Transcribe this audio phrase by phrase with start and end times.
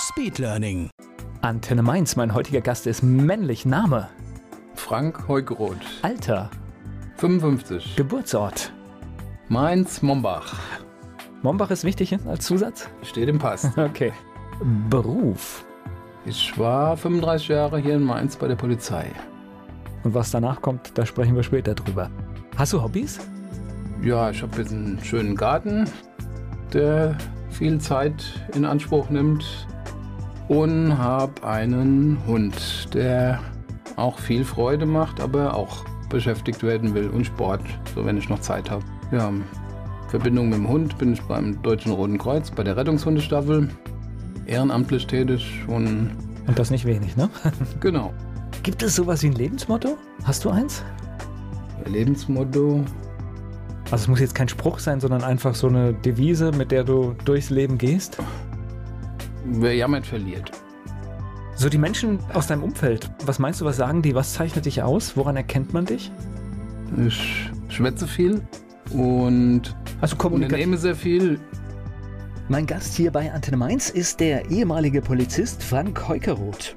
[0.00, 0.88] Speedlearning.
[1.42, 3.66] Antenne Mainz, mein heutiger Gast ist männlich.
[3.66, 4.08] Name,
[4.74, 6.50] Frank Heugeroth, Alter,
[7.16, 8.72] 55, Geburtsort.
[9.48, 10.58] Mainz, Mombach.
[11.42, 12.88] Mombach ist wichtig als Zusatz?
[13.02, 13.70] Steht im Pass.
[13.76, 14.12] Okay.
[14.88, 15.64] Beruf.
[16.24, 19.10] Ich war 35 Jahre hier in Mainz bei der Polizei.
[20.02, 22.10] Und was danach kommt, da sprechen wir später drüber.
[22.56, 23.20] Hast du Hobbys?
[24.02, 25.84] Ja, ich habe jetzt einen schönen Garten,
[26.72, 27.16] der
[27.50, 29.66] viel Zeit in Anspruch nimmt.
[30.50, 33.38] Und habe einen Hund, der
[33.94, 37.60] auch viel Freude macht, aber auch beschäftigt werden will und Sport,
[37.94, 38.82] so wenn ich noch Zeit habe.
[39.12, 39.44] Ja, in
[40.08, 43.68] Verbindung mit dem Hund bin ich beim Deutschen Roten Kreuz, bei der Rettungshundestaffel,
[44.46, 46.10] ehrenamtlich tätig und
[46.48, 47.30] Und das nicht wenig, ne?
[47.80, 48.12] genau.
[48.64, 49.96] Gibt es sowas wie ein Lebensmotto?
[50.24, 50.82] Hast du eins?
[51.86, 52.82] Lebensmotto,
[53.92, 57.14] Also es muss jetzt kein Spruch sein, sondern einfach so eine Devise, mit der du
[57.24, 58.18] durchs Leben gehst.
[59.44, 60.50] Wer jammert, verliert.
[61.56, 64.14] So die Menschen aus deinem Umfeld, was meinst du, was sagen die?
[64.14, 65.16] Was zeichnet dich aus?
[65.16, 66.10] Woran erkennt man dich?
[67.06, 68.40] Ich schwätze viel
[68.92, 70.60] und Also Kommunikation.
[70.60, 71.38] unternehme sehr viel.
[72.48, 76.74] Mein Gast hier bei Antenne Mainz ist der ehemalige Polizist Frank Heukeroth.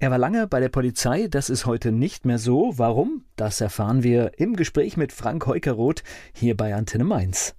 [0.00, 2.72] Er war lange bei der Polizei, das ist heute nicht mehr so.
[2.76, 3.24] Warum?
[3.36, 6.02] Das erfahren wir im Gespräch mit Frank Heukeroth
[6.34, 7.54] hier bei Antenne Mainz.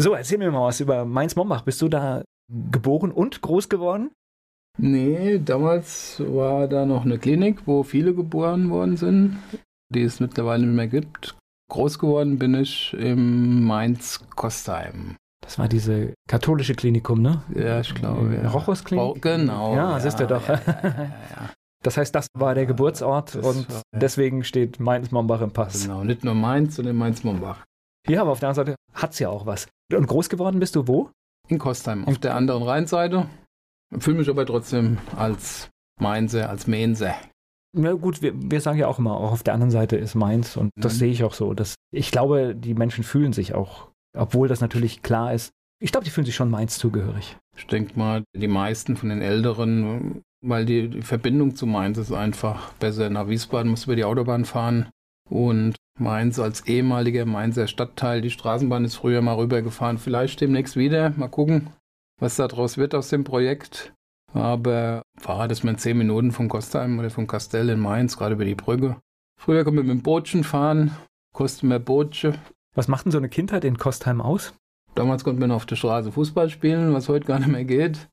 [0.00, 1.62] So, erzähl mir mal was über Mainz-Mombach.
[1.62, 2.22] Bist du da
[2.70, 4.10] geboren und groß geworden?
[4.78, 9.38] Nee, damals war da noch eine Klinik, wo viele geboren worden sind,
[9.92, 11.36] die es mittlerweile nicht mehr gibt.
[11.70, 15.16] Groß geworden bin ich im Mainz-Kostheim.
[15.42, 17.42] Das war diese katholische Klinikum, ne?
[17.54, 18.34] Ja, ich glaube.
[18.42, 18.48] Ja.
[18.50, 19.04] Rochus-Klinik?
[19.04, 19.74] Oh, genau.
[19.74, 20.46] Ja, siehst du doch.
[20.48, 21.50] Ja, ja, ja, ja.
[21.82, 25.82] Das heißt, das war der Geburtsort Das und war- deswegen steht Mainz-Mombach im Pass.
[25.82, 27.64] Genau, nicht nur Mainz, sondern Mainz-Mombach.
[28.08, 29.68] Ja, aber auf der anderen Seite hat's ja auch was.
[29.92, 31.10] Und groß geworden bist du wo?
[31.48, 33.26] In Kostheim, auf der anderen Rheinseite.
[33.98, 35.70] Fühle mich aber trotzdem als
[36.00, 37.14] Mainzer, als Mainzer.
[37.74, 40.56] Na gut, wir, wir sagen ja auch immer, auch auf der anderen Seite ist Mainz
[40.56, 40.98] und das Mhm.
[40.98, 41.54] sehe ich auch so.
[41.54, 46.04] Das, ich glaube, die Menschen fühlen sich auch, obwohl das natürlich klar ist, ich glaube,
[46.04, 47.36] die fühlen sich schon Mainz zugehörig.
[47.56, 52.12] Ich denke mal, die meisten von den Älteren, weil die, die Verbindung zu Mainz ist
[52.12, 53.10] einfach besser.
[53.10, 54.90] Nach Wiesbaden musst du über die Autobahn fahren
[55.30, 59.98] und Mainz als ehemaliger Mainzer Stadtteil, die Straßenbahn ist früher mal rübergefahren.
[59.98, 61.10] Vielleicht demnächst wieder.
[61.16, 61.70] Mal gucken,
[62.20, 63.92] was daraus wird aus dem Projekt.
[64.32, 68.44] Aber Fahrrad ist man zehn Minuten von Kostheim oder von Kastell in Mainz, gerade über
[68.44, 68.96] die Brücke.
[69.40, 70.90] Früher konnte man mit dem Bootchen fahren,
[71.32, 72.36] kostet mehr Bootchen.
[72.74, 74.54] Was macht denn so eine Kindheit in Kostheim aus?
[74.94, 78.08] Damals konnte man auf der Straße Fußball spielen, was heute gar nicht mehr geht.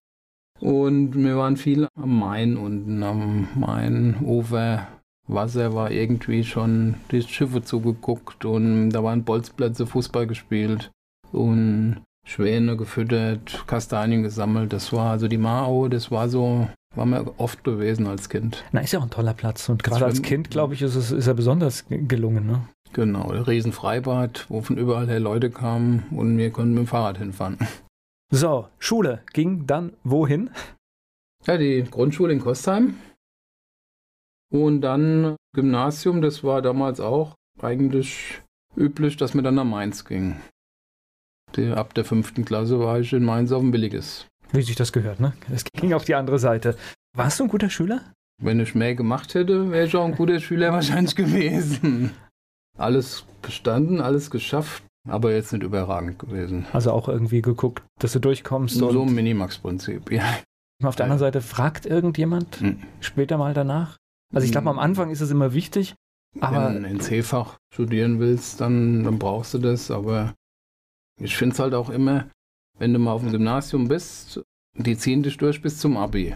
[0.60, 4.88] Und wir waren viel am Main unten, am Mainufer.
[5.28, 10.92] Wasser war irgendwie schon die Schiffe zugeguckt und da waren Bolzplätze Fußball gespielt
[11.32, 14.74] und Schwäne gefüttert, Kastanien gesammelt.
[14.74, 18.64] Das war also die Mao, das war so, war mir oft gewesen als Kind.
[18.72, 21.12] Na, ist ja auch ein toller Platz und gerade als Kind, glaube ich, ist es
[21.12, 22.48] ist er besonders gelungen.
[22.48, 22.68] Ne?
[22.94, 27.58] Genau, Riesenfreibad, wo von überall her Leute kamen und wir konnten mit dem Fahrrad hinfahren.
[28.32, 30.50] So, Schule ging dann wohin?
[31.46, 32.96] Ja, die Grundschule in Kostheim.
[34.52, 38.42] Und dann Gymnasium, das war damals auch eigentlich
[38.76, 40.38] üblich, dass man dann nach Mainz ging.
[41.56, 44.28] Die, ab der fünften Klasse war ich in Mainz auf dem Billiges.
[44.52, 45.34] Wie sich das gehört, ne?
[45.52, 46.76] Es ging auf die andere Seite.
[47.16, 48.02] Warst du ein guter Schüler?
[48.42, 52.12] Wenn ich mehr gemacht hätte, wäre ich auch ein guter Schüler wahrscheinlich gewesen.
[52.78, 56.66] Alles bestanden, alles geschafft, aber jetzt nicht überragend gewesen.
[56.74, 60.24] Also auch irgendwie geguckt, dass du durchkommst So ein Minimax-Prinzip, ja.
[60.84, 62.84] auf der anderen Seite fragt irgendjemand Hm.
[63.00, 63.96] später mal danach.
[64.34, 65.96] Also ich glaube, am Anfang ist es immer wichtig,
[66.40, 69.90] aber Wenn du ein C-Fach studieren willst, dann, dann brauchst du das.
[69.90, 70.34] Aber
[71.20, 72.30] ich finde es halt auch immer,
[72.78, 74.42] wenn du mal auf dem Gymnasium bist,
[74.76, 76.36] die ziehen dich durch bis zum Abi.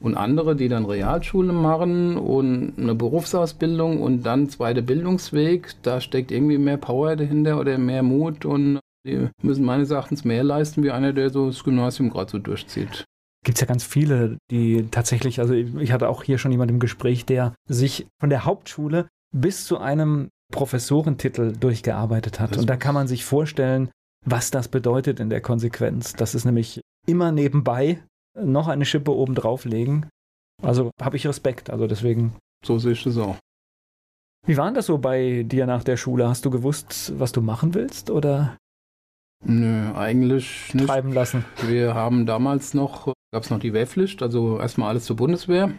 [0.00, 6.30] Und andere, die dann Realschule machen und eine Berufsausbildung und dann zweiter Bildungsweg, da steckt
[6.30, 10.92] irgendwie mehr Power dahinter oder mehr Mut und die müssen meines Erachtens mehr leisten, wie
[10.92, 13.04] einer, der so das Gymnasium gerade so durchzieht.
[13.44, 16.80] Gibt es ja ganz viele, die tatsächlich, also ich hatte auch hier schon jemand im
[16.80, 22.52] Gespräch, der sich von der Hauptschule bis zu einem Professorentitel durchgearbeitet hat.
[22.52, 23.90] Das Und da kann man sich vorstellen,
[24.24, 26.14] was das bedeutet in der Konsequenz.
[26.14, 28.02] Das ist nämlich immer nebenbei
[28.38, 30.08] noch eine Schippe oben drauflegen.
[30.62, 31.70] Also habe ich Respekt.
[31.70, 32.34] Also deswegen.
[32.64, 33.36] So sehe ich das auch.
[34.46, 36.28] Wie war das so bei dir nach der Schule?
[36.28, 38.56] Hast du gewusst, was du machen willst oder?
[39.44, 40.86] Nö, eigentlich nicht.
[40.86, 41.44] Treiben lassen.
[41.66, 45.72] Wir haben damals noch, gab es noch die Wehrpflicht, also erstmal alles zur Bundeswehr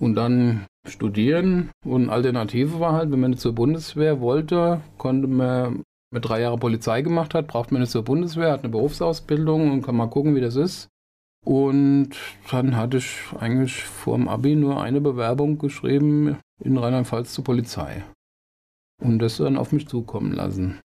[0.00, 1.70] und dann studieren.
[1.84, 5.82] Und Alternative war halt, wenn man nicht zur Bundeswehr wollte, konnte man
[6.12, 9.82] mit drei Jahren Polizei gemacht hat, braucht man nicht zur Bundeswehr, hat eine Berufsausbildung und
[9.82, 10.88] kann mal gucken, wie das ist.
[11.44, 12.10] Und
[12.50, 18.04] dann hatte ich eigentlich vor dem Abi nur eine Bewerbung geschrieben in Rheinland-Pfalz zur Polizei.
[19.00, 20.80] Und das dann auf mich zukommen lassen.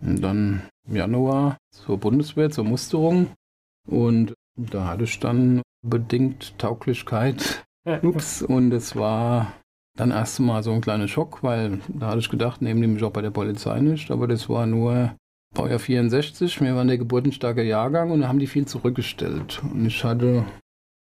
[0.00, 3.30] Und dann im Januar zur Bundeswehr, zur Musterung.
[3.88, 7.64] Und da hatte ich dann bedingt Tauglichkeit.
[8.02, 8.42] Ups.
[8.42, 9.52] Und es war
[9.96, 13.02] dann erst mal so ein kleiner Schock, weil da hatte ich gedacht, nehmen die mich
[13.02, 14.10] auch bei der Polizei nicht.
[14.10, 15.14] Aber das war nur
[15.54, 16.60] Baujahr 64.
[16.60, 19.60] Wir waren der geburtenstarke Jahrgang und da haben die viel zurückgestellt.
[19.72, 20.44] Und ich hatte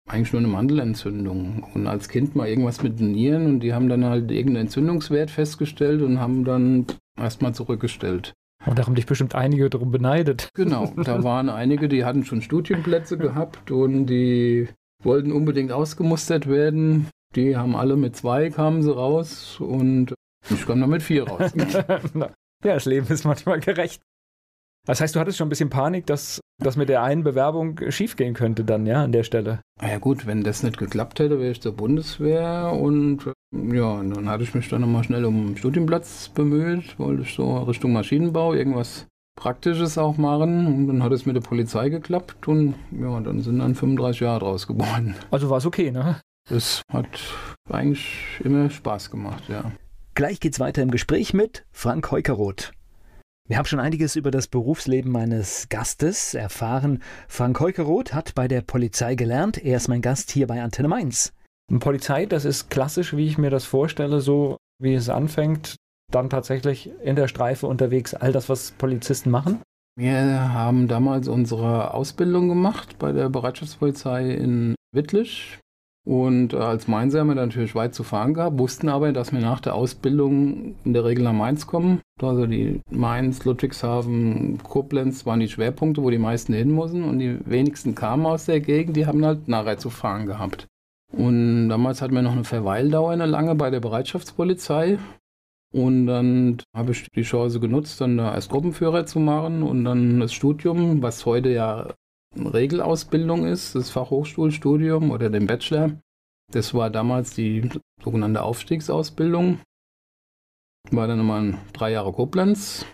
[0.08, 1.66] eigentlich nur eine Mandelentzündung.
[1.74, 5.30] Und als Kind mal irgendwas mit den Nieren und die haben dann halt irgendeinen Entzündungswert
[5.30, 6.86] festgestellt und haben dann
[7.16, 8.32] erstmal zurückgestellt.
[8.66, 10.50] Und da haben dich bestimmt einige darum beneidet.
[10.54, 14.68] Genau, da waren einige, die hatten schon Studienplätze gehabt und die
[15.02, 17.08] wollten unbedingt ausgemustert werden.
[17.34, 20.14] Die haben alle mit zwei, kamen sie raus und
[20.50, 21.52] ich kam dann mit vier raus.
[22.14, 22.30] ja,
[22.62, 24.02] das Leben ist manchmal gerecht.
[24.86, 28.34] Das heißt, du hattest schon ein bisschen Panik, dass das mit der einen Bewerbung schiefgehen
[28.34, 29.60] könnte dann, ja, an der Stelle.
[29.80, 34.44] Ja gut, wenn das nicht geklappt hätte, wäre ich zur Bundeswehr und ja, dann hatte
[34.44, 39.06] ich mich dann nochmal schnell um einen Studienplatz bemüht, wollte ich so Richtung Maschinenbau irgendwas
[39.36, 43.58] Praktisches auch machen und dann hat es mit der Polizei geklappt und ja, dann sind
[43.58, 45.14] dann 35 Jahre draus geworden.
[45.30, 46.20] Also war es okay, ne?
[46.50, 47.06] Es hat
[47.70, 49.72] eigentlich immer Spaß gemacht, ja.
[50.14, 52.72] Gleich geht's weiter im Gespräch mit Frank Heukeroth.
[53.50, 57.02] Wir haben schon einiges über das Berufsleben meines Gastes erfahren.
[57.26, 59.58] Frank Heukeroth hat bei der Polizei gelernt.
[59.58, 61.32] Er ist mein Gast hier bei Antenne Mainz.
[61.81, 65.75] Polizei, das ist klassisch, wie ich mir das vorstelle, so wie es anfängt,
[66.12, 69.61] dann tatsächlich in der Streife unterwegs, all das, was Polizisten machen?
[69.97, 75.58] Wir haben damals unsere Ausbildung gemacht bei der Bereitschaftspolizei in Wittlich.
[76.06, 79.41] Und äh, als Mainzer haben wir natürlich weit zu fahren gehabt, wussten aber, dass wir
[79.41, 82.00] nach der Ausbildung in der Regel nach Mainz kommen.
[82.23, 87.05] Also die Mainz, Ludwigshafen, Koblenz waren die Schwerpunkte, wo die meisten hin mussten.
[87.05, 90.67] Und die wenigsten kamen aus der Gegend, die haben halt nachher zu fahren gehabt.
[91.12, 94.99] Und damals hatten wir noch eine Verweildauer eine lange bei der Bereitschaftspolizei.
[95.73, 100.19] Und dann habe ich die Chance genutzt, dann da als Gruppenführer zu machen und dann
[100.19, 101.88] das Studium, was heute ja
[102.36, 106.00] Regelausbildung ist, das Fachhochschulstudium oder den Bachelor.
[106.52, 107.68] Das war damals die
[108.02, 109.60] sogenannte Aufstiegsausbildung.
[110.90, 112.86] War dann nochmal drei Jahre Koblenz.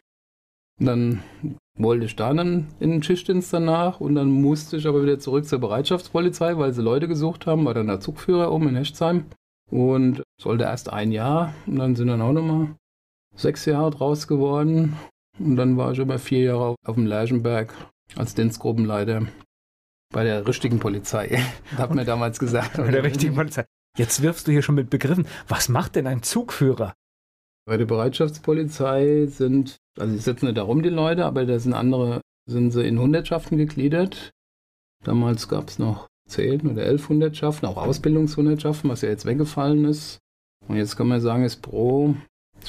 [0.79, 1.23] Dann
[1.79, 5.47] wollte ich da dann in den Schichtdienst danach und dann musste ich aber wieder zurück
[5.47, 9.27] zur Bereitschaftspolizei, weil sie Leute gesucht haben, war dann der Zugführer oben in Hechtsheim
[9.71, 12.75] und sollte erst ein Jahr und dann sind dann auch nochmal
[13.35, 14.97] sechs Jahre draus geworden
[15.39, 17.75] und dann war ich über vier Jahre auf dem Lerchenberg
[18.15, 19.27] als Dienstgruppenleiter
[20.13, 21.39] bei der richtigen Polizei.
[21.77, 22.77] Hat mir damals gesagt.
[22.77, 23.65] Bei der richtigen Polizei.
[23.99, 25.27] Jetzt wirfst du hier schon mit Begriffen.
[25.49, 26.95] Was macht denn ein Zugführer?
[27.67, 32.21] Bei der Bereitschaftspolizei sind, also sie sitzen nicht darum, die Leute, aber da sind andere,
[32.49, 34.31] sind sie in Hundertschaften gegliedert.
[35.05, 40.19] Damals gab es noch zehn oder elf Hundertschaften, auch Ausbildungshundertschaften, was ja jetzt weggefallen ist.
[40.69, 42.15] Und jetzt kann man sagen, ist pro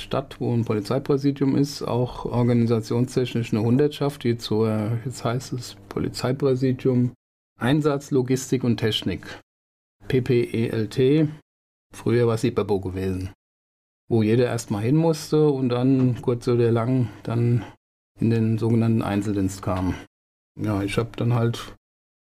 [0.01, 7.13] Stadt, wo ein Polizeipräsidium ist, auch organisationstechnisch eine Hundertschaft, die zur, jetzt heißt es Polizeipräsidium
[7.59, 9.41] Einsatz, Logistik und Technik.
[10.07, 11.29] PPELT.
[11.93, 13.31] Früher war es IPABO gewesen.
[14.09, 17.65] Wo jeder erstmal hin musste und dann kurz oder lang dann
[18.19, 19.95] in den sogenannten Einzeldienst kam.
[20.59, 21.75] Ja, ich habe dann halt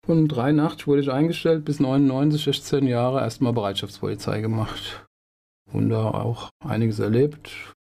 [0.06, 5.06] von 83 wurde ich eingestellt bis 99, 16 Jahre erstmal Bereitschaftspolizei gemacht
[5.74, 7.74] und da auch einiges erlebt.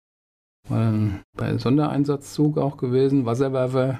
[0.69, 0.93] War
[1.35, 3.99] bei Sondereinsatzzug auch gewesen, Wasserwerfer,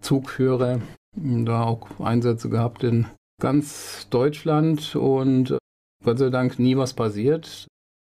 [0.00, 0.80] Zugführer,
[1.16, 3.06] da auch Einsätze gehabt in
[3.40, 5.56] ganz Deutschland und
[6.04, 7.68] Gott sei Dank nie was passiert.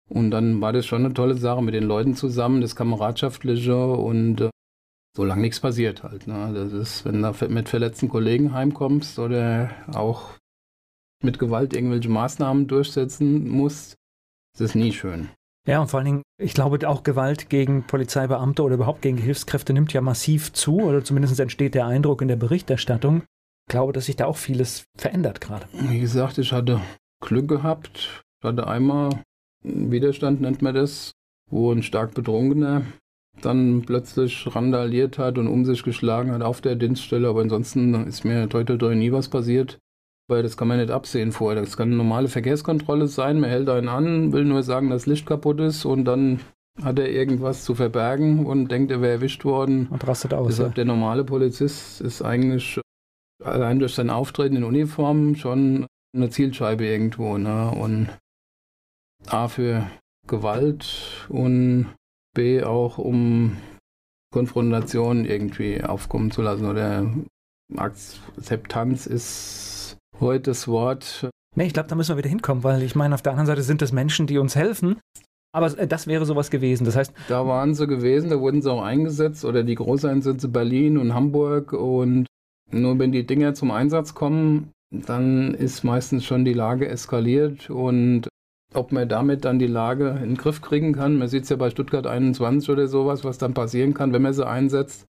[0.09, 4.41] Und dann war das schon eine tolle Sache mit den Leuten zusammen, das Kameradschaftliche und
[4.41, 4.51] äh,
[5.17, 6.27] solange nichts passiert halt.
[6.29, 6.53] Ne?
[6.55, 10.35] Das ist, wenn du mit verletzten Kollegen heimkommst oder auch
[11.23, 13.97] mit Gewalt irgendwelche Maßnahmen durchsetzen musst,
[14.59, 15.29] das ist nie schön.
[15.67, 19.73] Ja, und vor allen Dingen, ich glaube, auch Gewalt gegen Polizeibeamte oder überhaupt gegen Hilfskräfte
[19.73, 23.23] nimmt ja massiv zu, oder zumindest entsteht der Eindruck in der Berichterstattung.
[23.69, 25.67] Ich glaube, dass sich da auch vieles verändert gerade.
[25.73, 26.81] Wie gesagt, ich hatte
[27.21, 28.23] Glück gehabt.
[28.41, 29.11] Ich hatte einmal
[29.65, 31.11] Widerstand, nennt man das,
[31.51, 32.83] wo ein stark Betrunkener
[33.43, 37.29] dann plötzlich randaliert hat und um sich geschlagen hat auf der Dienststelle.
[37.29, 39.79] Aber ansonsten ist mir heute nie was passiert.
[40.29, 41.63] Weil das kann man nicht absehen vorher.
[41.63, 43.41] Das kann eine normale Verkehrskontrolle sein.
[43.41, 46.41] Man hält einen an, will nur sagen, dass Licht kaputt ist und dann
[46.83, 49.87] hat er irgendwas zu verbergen und denkt, er wäre erwischt worden.
[49.87, 50.49] Und rastet aus.
[50.49, 50.75] Deshalb ja.
[50.75, 52.81] der normale Polizist ist eigentlich
[53.43, 57.39] allein durch sein Auftreten in Uniform schon eine Zielscheibe irgendwo.
[57.39, 57.71] Ne?
[57.71, 58.09] Und
[59.27, 59.91] A für
[60.27, 61.95] Gewalt und
[62.35, 63.57] B auch um
[64.33, 67.07] Konfrontation irgendwie aufkommen zu lassen oder
[67.75, 69.76] Akzeptanz ist
[70.21, 71.29] heute das Wort.
[71.55, 73.63] Nee, ich glaube, da müssen wir wieder hinkommen, weil ich meine, auf der anderen Seite
[73.63, 75.01] sind es Menschen, die uns helfen.
[75.53, 76.85] Aber äh, das wäre sowas gewesen.
[76.85, 77.13] Das heißt.
[77.29, 81.73] Da waren sie gewesen, da wurden sie auch eingesetzt oder die Großeinsätze Berlin und Hamburg
[81.73, 82.27] und
[82.71, 88.29] nur wenn die Dinger zum Einsatz kommen, dann ist meistens schon die Lage eskaliert und
[88.75, 91.17] ob man damit dann die Lage in den Griff kriegen kann.
[91.17, 94.35] Man sieht es ja bei Stuttgart 21 oder sowas, was dann passieren kann, wenn man
[94.35, 95.07] sie einsetzt.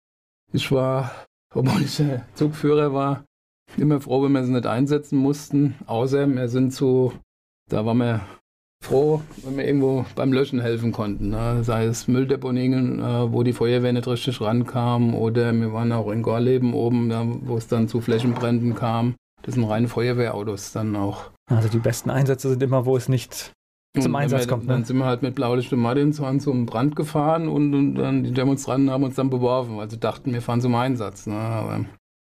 [0.54, 1.12] Ich war,
[1.54, 2.02] obwohl ich
[2.34, 3.24] Zugführer war,
[3.78, 5.76] immer froh, wenn wir sie nicht einsetzen mussten.
[5.86, 7.14] Außer wir sind zu,
[7.70, 8.22] da waren wir
[8.84, 11.30] froh, wenn wir irgendwo beim Löschen helfen konnten.
[11.30, 11.64] Ne?
[11.64, 16.24] Sei es Mülldeponien, äh, wo die Feuerwehr nicht richtig rankam, oder wir waren auch in
[16.24, 19.16] Gorleben oben, da, wo es dann zu Flächenbränden kam.
[19.44, 21.32] Das sind reine Feuerwehrautos dann auch.
[21.48, 23.54] Also die besten Einsätze sind immer, wo es nicht
[24.00, 24.64] zum Einsatz wir, kommt.
[24.64, 24.74] Ne?
[24.74, 28.32] Dann sind wir halt mit Blaulicht und Martinshorn zum Brand gefahren und, und, dann die
[28.32, 31.28] Demonstranten haben uns dann beworfen, weil sie dachten, wir fahren zum Einsatz.
[31.28, 31.36] Ne?
[31.36, 31.86] Aber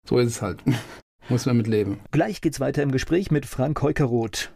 [0.08, 0.62] so ist es halt.
[1.28, 2.00] Muss man mit leben.
[2.10, 4.52] Gleich geht's weiter im Gespräch mit Frank Heukeroth.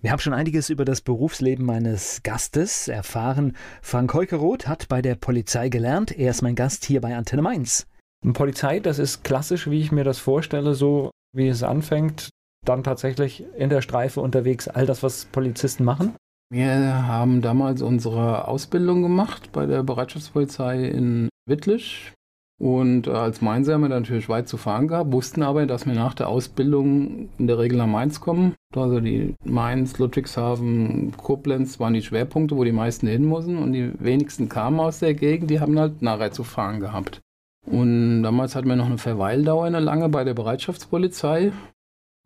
[0.00, 3.56] Wir haben schon einiges über das Berufsleben meines Gastes erfahren.
[3.82, 6.16] Frank Heukeroth hat bei der Polizei gelernt.
[6.16, 7.86] Er ist mein Gast hier bei Antenne Mainz.
[8.24, 12.30] Und Polizei, das ist klassisch, wie ich mir das vorstelle, so wie es anfängt.
[12.64, 16.14] Dann tatsächlich in der Streife unterwegs, all das, was Polizisten machen.
[16.50, 22.12] Wir haben damals unsere Ausbildung gemacht bei der Bereitschaftspolizei in Wittlich.
[22.60, 25.94] Und äh, als Mainzer haben wir natürlich weit zu fahren gehabt, wussten aber, dass wir
[25.94, 28.54] nach der Ausbildung in der Regel nach Mainz kommen.
[28.74, 33.58] Also die Mainz, Ludwigshafen, Koblenz waren die Schwerpunkte, wo die meisten hin mussten.
[33.58, 37.20] Und die wenigsten kamen aus der Gegend, die haben halt nachher zu fahren gehabt.
[37.64, 41.52] Und damals hatten wir noch eine Verweildauer eine lange bei der Bereitschaftspolizei.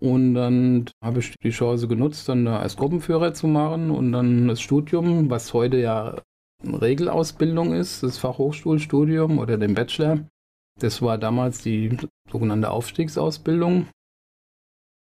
[0.01, 4.49] Und dann habe ich die Chance genutzt, dann da als Gruppenführer zu machen und dann
[4.49, 6.17] das Studium, was heute ja
[6.65, 10.27] Regelausbildung ist, das Fachhochschulstudium oder den Bachelor.
[10.81, 11.97] Das war damals die
[12.31, 13.89] sogenannte Aufstiegsausbildung.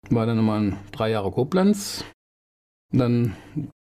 [0.09, 2.03] War dann nochmal drei Jahre Koblenz.
[2.91, 3.35] Dann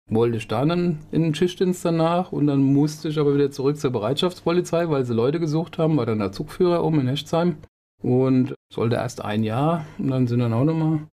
[0.09, 3.77] wollte ich da dann in den Schichtdienst danach und dann musste ich aber wieder zurück
[3.77, 7.57] zur Bereitschaftspolizei, weil sie Leute gesucht haben, war dann der Zugführer oben in Hechtsheim
[8.03, 11.07] und sollte erst ein Jahr und dann sind dann auch nochmal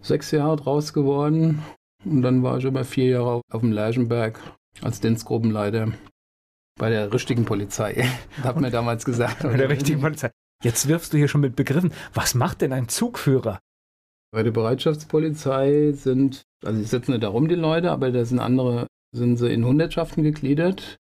[0.00, 1.62] sechs Jahre draus geworden
[2.04, 4.40] und dann war ich aber vier Jahre auf dem Lerchenberg
[4.82, 5.92] als Dienstgruppenleiter
[6.78, 8.06] bei der richtigen Polizei,
[8.42, 9.42] hat mir damals gesagt.
[9.42, 10.30] Bei der richtigen Polizei.
[10.62, 11.92] Jetzt wirfst du hier schon mit Begriffen.
[12.14, 13.58] Was macht denn ein Zugführer?
[14.32, 18.86] Bei der Bereitschaftspolizei sind, also ich sitze nicht darum die Leute, aber da sind andere,
[19.14, 20.96] sind sie in Hundertschaften gegliedert.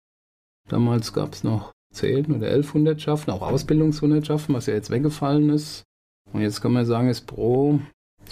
[0.69, 5.83] Damals gab es noch zehn oder elf Hundertschaften, auch Ausbildungshundertschaften, was ja jetzt weggefallen ist.
[6.31, 7.79] Und jetzt kann man sagen, ist pro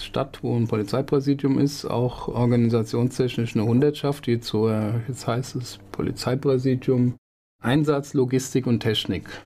[0.02, 7.16] Stadt, wo ein Polizeipräsidium ist, auch organisationstechnisch eine Hundertschaft, die zur, jetzt heißt es Polizeipräsidium
[7.62, 9.42] Einsatz, Logistik und Technik.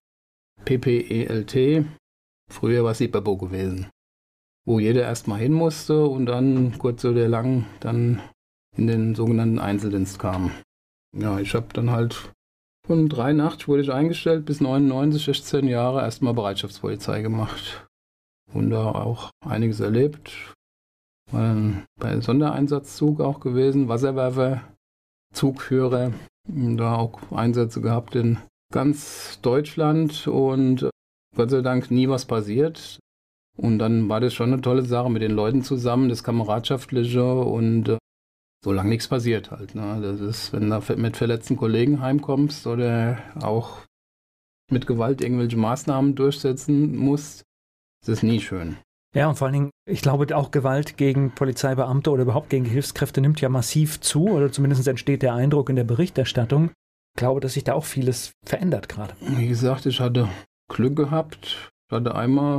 [0.64, 1.86] PPELT,
[2.50, 3.88] früher war es IPABO gewesen.
[4.66, 8.20] Wo jeder erstmal hin musste und dann kurz oder lang dann
[8.76, 10.50] in den sogenannten Einzeldienst kam.
[11.16, 12.32] Ja, ich habe dann halt
[12.86, 17.87] von 83 wurde ich eingestellt bis 99, 16 Jahre erstmal Bereitschaftspolizei gemacht
[18.52, 20.54] und da auch einiges erlebt.
[21.32, 24.62] Ähm, bei Sondereinsatzzug auch gewesen, Wasserwerfer,
[25.32, 26.12] Zugführer,
[26.46, 28.38] da auch Einsätze gehabt in
[28.72, 30.88] ganz Deutschland und
[31.36, 32.98] Gott sei Dank nie was passiert.
[33.56, 37.88] Und dann war das schon eine tolle Sache mit den Leuten zusammen, das Kameradschaftliche und
[37.88, 37.98] äh,
[38.64, 39.74] solange nichts passiert halt.
[39.74, 40.00] Ne?
[40.00, 43.80] Das ist, wenn du mit verletzten Kollegen heimkommst oder auch
[44.70, 47.42] mit Gewalt irgendwelche Maßnahmen durchsetzen musst,
[48.00, 48.76] das ist nie schön.
[49.14, 53.20] Ja, und vor allen Dingen, ich glaube, auch Gewalt gegen Polizeibeamte oder überhaupt gegen Hilfskräfte
[53.20, 56.70] nimmt ja massiv zu, oder zumindest entsteht der Eindruck in der Berichterstattung.
[57.14, 59.14] Ich glaube, dass sich da auch vieles verändert gerade.
[59.20, 60.28] Wie gesagt, ich hatte
[60.68, 61.72] Glück gehabt.
[61.88, 62.58] Ich hatte einmal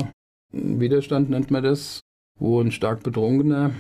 [0.51, 2.01] Widerstand, nennt man das,
[2.39, 3.71] wo ein stark Betrunkener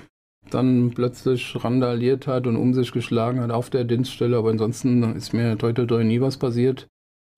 [0.51, 4.37] dann plötzlich randaliert hat und um sich geschlagen hat auf der Dienststelle.
[4.37, 6.87] Aber ansonsten ist mir heute nie was passiert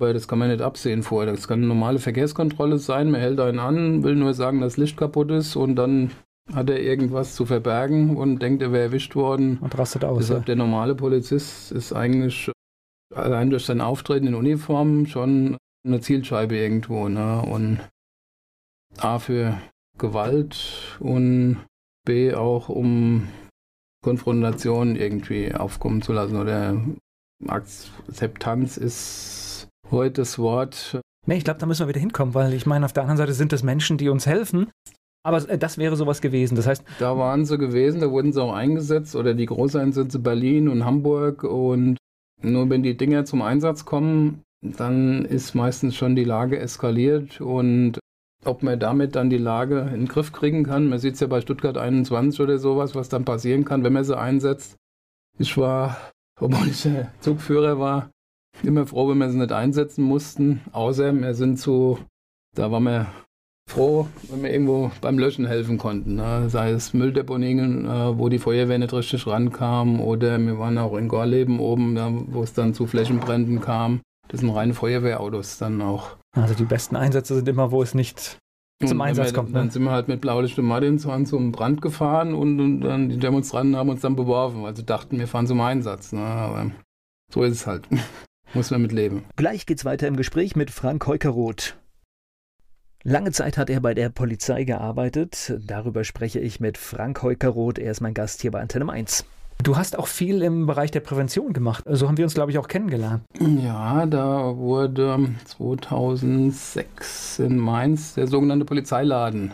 [0.02, 1.32] weil das kann man nicht absehen vorher.
[1.32, 4.98] Das kann eine normale Verkehrskontrolle sein, man hält einen an, will nur sagen, dass Licht
[4.98, 6.12] kaputt ist und dann
[6.54, 9.58] hat er irgendwas zu verbergen und denkt, er wäre erwischt worden.
[9.60, 10.20] Und rastet aus.
[10.20, 10.46] Deshalb ja.
[10.48, 12.52] der normale Polizist ist eigentlich
[13.14, 17.08] allein durch sein Auftreten in Uniform schon eine Zielscheibe irgendwo.
[17.08, 17.42] Ne?
[17.42, 17.80] Und
[18.98, 19.62] A für
[19.98, 21.58] Gewalt und
[22.06, 23.28] B auch um
[24.04, 26.76] Konfrontation irgendwie aufkommen zu lassen oder
[27.48, 29.51] Akzeptanz ist
[29.92, 31.00] heute das Wort.
[31.28, 33.34] Nee, ich glaube, da müssen wir wieder hinkommen, weil ich meine, auf der anderen Seite
[33.34, 34.72] sind es Menschen, die uns helfen.
[35.24, 36.56] Aber das wäre sowas gewesen.
[36.56, 36.84] Das heißt.
[37.00, 41.44] Da waren sie gewesen, da wurden sie auch eingesetzt oder die Großeinsätze Berlin und Hamburg
[41.44, 41.98] und
[42.42, 48.00] nur wenn die Dinger zum Einsatz kommen, dann ist meistens schon die Lage eskaliert und
[48.44, 50.88] ob man damit dann die Lage in den Griff kriegen kann.
[50.88, 54.04] Man sieht es ja bei Stuttgart 21 oder sowas, was dann passieren kann, wenn man
[54.04, 54.76] sie einsetzt.
[55.38, 55.98] Ich war,
[56.40, 56.88] obwohl ich
[57.20, 58.10] Zugführer war,
[58.64, 60.62] immer froh, wenn wir sie nicht einsetzen mussten.
[60.72, 62.00] Außer wir sind zu,
[62.56, 63.08] da waren wir
[63.70, 66.16] froh, wenn wir irgendwo beim Löschen helfen konnten.
[66.16, 66.50] Ne?
[66.50, 71.08] Sei es Mülldeponien, äh, wo die Feuerwehr nicht richtig rankam, oder wir waren auch in
[71.08, 74.02] Gorleben oben, da, wo es dann zu Flächenbränden kam.
[74.28, 76.18] Das sind reine Feuerwehrautos dann auch.
[76.34, 78.40] Also die besten Einsätze sind immer, wo es nicht
[78.82, 79.50] zum und Einsatz wir, kommt.
[79.50, 79.60] Ne?
[79.60, 83.18] Dann sind wir halt mit Blaulicht und Martinshorn zum Brand gefahren und, und, dann die
[83.18, 86.14] Demonstranten haben uns dann beworfen, weil sie dachten, wir fahren zum Einsatz.
[86.14, 86.22] Ne?
[86.22, 86.72] Aber
[87.32, 87.88] so ist es halt.
[88.54, 89.24] Muss man mit leben.
[89.36, 91.78] Gleich geht's weiter im Gespräch mit Frank Heukeroth.
[93.04, 95.58] Lange Zeit hat er bei der Polizei gearbeitet.
[95.66, 97.80] Darüber spreche ich mit Frank Heukeroth.
[97.80, 99.26] Er ist mein Gast hier bei Antenne 1.
[99.64, 101.84] Du hast auch viel im Bereich der Prävention gemacht.
[101.88, 103.24] So haben wir uns, glaube ich, auch kennengelernt.
[103.40, 109.52] Ja, da wurde 2006 in Mainz der sogenannte Polizeiladen,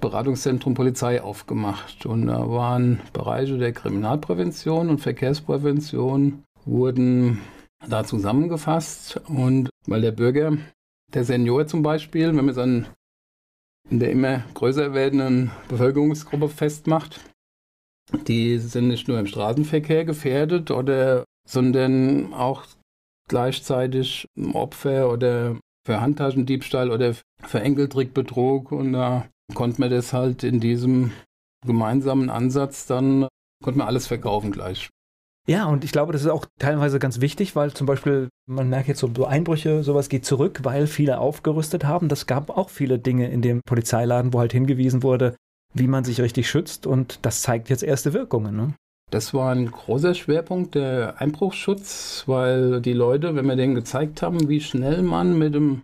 [0.00, 2.04] Beratungszentrum Polizei aufgemacht.
[2.04, 7.40] Und da waren Bereiche der Kriminalprävention und Verkehrsprävention wurden
[7.88, 9.20] da zusammengefasst.
[9.28, 10.56] Und weil der Bürger
[11.12, 12.86] der Senior zum Beispiel, wenn man es an
[13.90, 17.20] in der immer größer werdenden Bevölkerungsgruppe festmacht,
[18.26, 22.64] die sind nicht nur im Straßenverkehr gefährdet oder, sondern auch
[23.28, 30.60] gleichzeitig Opfer oder für Handtaschendiebstahl oder für Enkeltrickbetrug und da konnte man das halt in
[30.60, 31.12] diesem
[31.66, 33.28] gemeinsamen Ansatz dann,
[33.62, 34.88] konnte man alles verkaufen gleich.
[35.46, 38.88] Ja, und ich glaube, das ist auch teilweise ganz wichtig, weil zum Beispiel, man merkt
[38.88, 42.08] jetzt so Einbrüche, sowas geht zurück, weil viele aufgerüstet haben.
[42.08, 45.36] Das gab auch viele Dinge in dem Polizeiladen, wo halt hingewiesen wurde,
[45.74, 48.56] wie man sich richtig schützt und das zeigt jetzt erste Wirkungen.
[48.56, 48.74] Ne?
[49.10, 54.48] Das war ein großer Schwerpunkt, der Einbruchsschutz, weil die Leute, wenn wir denen gezeigt haben,
[54.48, 55.82] wie schnell man mit dem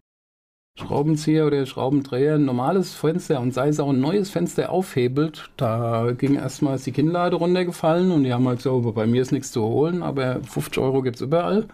[0.78, 6.12] Schraubenzieher oder Schraubendreher ein normales Fenster und sei es auch ein neues Fenster aufhebelt, da
[6.12, 9.62] ging erstmal die Kinnlade runtergefallen und die haben halt so, bei mir ist nichts zu
[9.62, 11.66] holen, aber 50 Euro gibt es überall.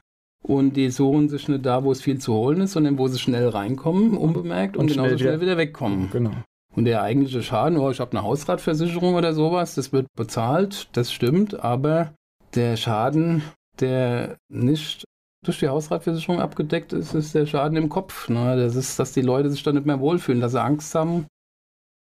[0.42, 3.18] Und die suchen sich nicht da, wo es viel zu holen ist, sondern wo sie
[3.18, 6.09] schnell reinkommen, unbemerkt und, und genauso schnell, schnell wieder wegkommen.
[6.12, 6.30] Genau.
[6.76, 11.11] Und der eigentliche Schaden, oh, ich habe eine Hausratversicherung oder sowas, das wird bezahlt, das
[11.11, 12.12] stimmt, aber
[12.54, 13.42] der Schaden,
[13.80, 15.04] der nicht
[15.46, 18.28] durch die Hausratversicherung abgedeckt ist, ist der Schaden im Kopf.
[18.28, 18.56] Ne?
[18.56, 21.26] Das ist, dass die Leute sich dann nicht mehr wohlfühlen, dass sie Angst haben.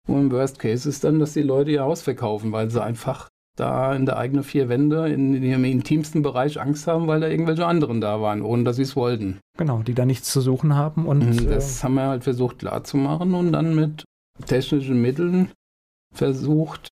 [0.08, 3.28] Und im Worst Case ist dann, dass die Leute ihr Haus verkaufen, weil sie einfach
[3.56, 7.28] da in der eigenen vier Wände, in, in ihrem intimsten Bereich Angst haben, weil da
[7.28, 9.40] irgendwelche anderen da waren, ohne dass sie es wollten.
[9.56, 11.06] Genau, die da nichts zu suchen haben.
[11.06, 14.04] Und mhm, das äh, haben wir halt versucht klarzumachen und dann mit
[14.46, 15.50] technischen Mitteln
[16.14, 16.88] versucht,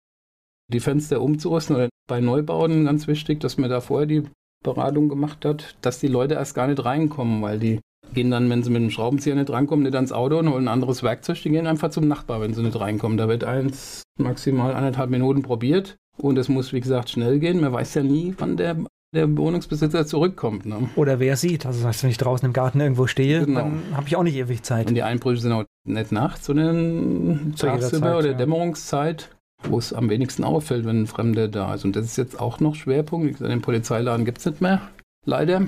[0.71, 4.23] die Fenster umzurüsten oder bei Neubauten ganz wichtig, dass man da vorher die
[4.65, 7.79] Beratung gemacht hat, dass die Leute erst gar nicht reinkommen, weil die
[8.13, 10.73] gehen dann, wenn sie mit dem Schraubenzieher nicht reinkommen, nicht ans Auto und holen ein
[10.73, 13.17] anderes Werkzeug, die gehen einfach zum Nachbar, wenn sie nicht reinkommen.
[13.17, 17.61] Da wird eins maximal anderthalb Minuten probiert und es muss, wie gesagt, schnell gehen.
[17.61, 18.77] Man weiß ja nie, wann der
[19.15, 20.65] der Wohnungsbesitzer zurückkommt.
[20.65, 20.89] Ne?
[20.95, 21.65] Oder wer sieht.
[21.65, 23.61] Also wenn ich draußen im Garten irgendwo stehe, genau.
[23.61, 24.87] dann habe ich auch nicht ewig Zeit.
[24.87, 28.33] Und die Einbrüche sind auch nicht nachts, sondern tagsüber oder ja.
[28.33, 29.34] Dämmerungszeit,
[29.69, 31.85] wo es am wenigsten auffällt, wenn ein Fremder da ist.
[31.85, 33.27] Und das ist jetzt auch noch Schwerpunkt.
[33.27, 34.81] Wie gesagt, den Polizeiladen gibt es nicht mehr,
[35.25, 35.61] leider.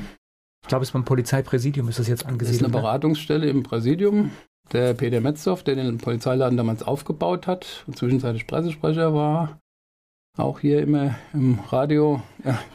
[0.63, 2.61] Ich glaube, es ist beim Polizeipräsidium ist das jetzt angesiedelt.
[2.61, 2.81] Das ist eine ne?
[2.81, 4.31] Beratungsstelle im Präsidium.
[4.73, 9.59] Der Peter Metzow, der den Polizeiladen damals aufgebaut hat und zwischenzeitlich Pressesprecher war,
[10.35, 12.21] auch hier immer im Radio.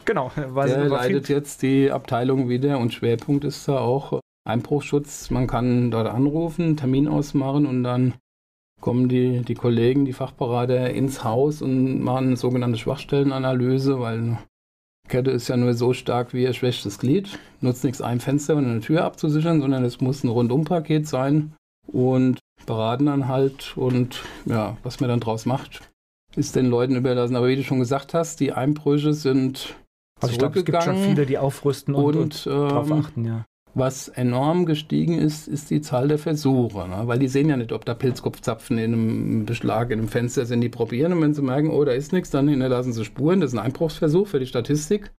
[0.05, 5.29] Genau, der leitet jetzt die Abteilung wieder und Schwerpunkt ist da auch Einbruchschutz.
[5.29, 8.15] Man kann dort anrufen, Termin ausmachen und dann
[8.83, 14.39] kommen die, die Kollegen, die Fachberater ins Haus und machen eine sogenannte Schwachstellenanalyse, weil eine
[15.07, 17.39] Kette ist ja nur so stark wie ihr schwächstes Glied.
[17.61, 21.53] Nutzt nichts, ein Fenster und eine Tür abzusichern, sondern es muss ein Rundumpaket sein
[21.87, 25.89] und beraten dann halt und ja, was man dann draus macht,
[26.35, 27.37] ist den Leuten überlassen.
[27.37, 29.77] Aber wie du schon gesagt hast, die Einbrüche sind
[30.19, 30.33] also.
[30.33, 33.45] Ich glaube, es gibt schon viele, die aufrüsten und, und, und ähm, darauf achten, ja.
[33.75, 36.87] Was enorm gestiegen ist, ist die Zahl der Versuche.
[36.87, 37.01] Ne?
[37.05, 40.61] Weil die sehen ja nicht, ob da Pilzkopfzapfen in einem Beschlag, in einem Fenster sind.
[40.61, 43.41] Die probieren und wenn sie merken, oh, da ist nichts, dann hinterlassen sie Spuren.
[43.41, 45.11] Das ist ein Einbruchsversuch für die Statistik.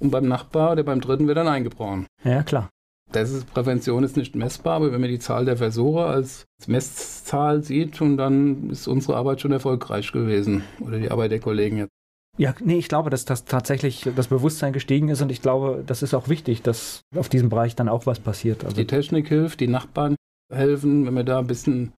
[0.00, 2.06] und beim Nachbar oder beim dritten wird dann eingebrochen.
[2.24, 2.70] Ja, klar.
[3.12, 7.62] Das ist, Prävention ist nicht messbar, aber wenn man die Zahl der Versuche als Messzahl
[7.62, 10.62] sieht, und dann ist unsere Arbeit schon erfolgreich gewesen.
[10.80, 11.99] Oder die Arbeit der Kollegen jetzt.
[12.38, 16.02] Ja, nee, ich glaube, dass das tatsächlich das Bewusstsein gestiegen ist und ich glaube, das
[16.02, 18.64] ist auch wichtig, dass auf diesem Bereich dann auch was passiert.
[18.64, 20.16] Also die Technik hilft, die Nachbarn
[20.52, 21.92] helfen, wenn man da ein bisschen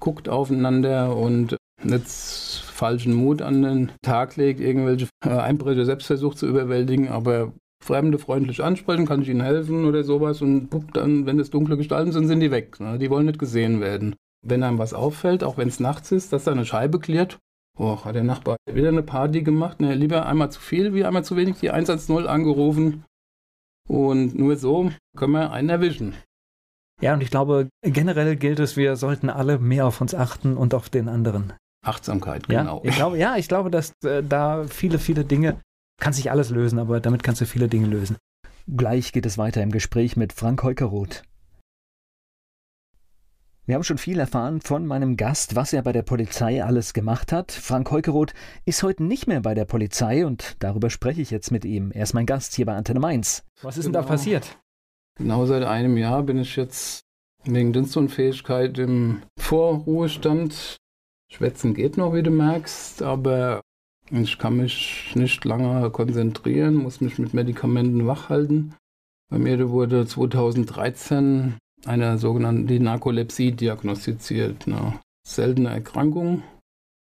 [0.00, 6.38] guckt aufeinander und nicht falschen Mut an den Tag legt, irgendwelche äh, Einbrüche selbst versucht
[6.38, 11.26] zu überwältigen, aber Fremde freundlich ansprechen, kann ich ihnen helfen oder sowas und guckt dann,
[11.26, 12.80] wenn es dunkle Gestalten sind, sind die weg.
[12.80, 12.98] Ne?
[12.98, 14.16] Die wollen nicht gesehen werden.
[14.44, 17.38] Wenn einem was auffällt, auch wenn es nachts ist, dass da eine Scheibe klärt,
[17.76, 21.24] oh, hat der Nachbar wieder eine Party gemacht, ne, lieber einmal zu viel wie einmal
[21.24, 23.04] zu wenig die 110 angerufen
[23.88, 26.14] und nur so können wir einen erwischen.
[27.00, 30.72] Ja, und ich glaube, generell gilt es, wir sollten alle mehr auf uns achten und
[30.72, 31.52] auf den anderen.
[31.84, 32.80] Achtsamkeit, genau.
[32.82, 35.60] Ja, ich glaube, ja, ich glaube, dass äh, da viele, viele Dinge
[36.00, 38.16] kann sich alles lösen, aber damit kannst du viele Dinge lösen.
[38.66, 41.22] Gleich geht es weiter im Gespräch mit Frank Heukeroth.
[43.66, 47.32] Wir haben schon viel erfahren von meinem Gast, was er bei der Polizei alles gemacht
[47.32, 47.50] hat.
[47.50, 48.32] Frank Heukeroth
[48.64, 51.90] ist heute nicht mehr bei der Polizei und darüber spreche ich jetzt mit ihm.
[51.90, 53.44] Er ist mein Gast hier bei Antenne Mainz.
[53.62, 53.86] Was ist genau.
[53.86, 54.10] denn da genau.
[54.12, 54.58] passiert?
[55.16, 57.00] Genau seit einem Jahr bin ich jetzt
[57.42, 60.76] wegen Dienstunfähigkeit im Vorruhestand.
[61.32, 63.62] Schwätzen geht noch, wie du merkst, aber
[64.12, 68.76] ich kann mich nicht lange konzentrieren, muss mich mit Medikamenten wachhalten.
[69.28, 76.42] Bei mir wurde 2013 eine sogenannte Narkolepsie diagnostiziert, eine seltene Erkrankung.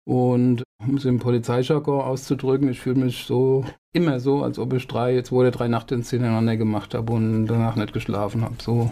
[0.08, 4.88] Und um es im Polizeijargon auszudrücken, ich fühle mich so immer so, als ob ich
[4.88, 8.56] drei, zwei oder drei Nachtdienste hintereinander gemacht habe und danach nicht geschlafen habe.
[8.62, 8.91] So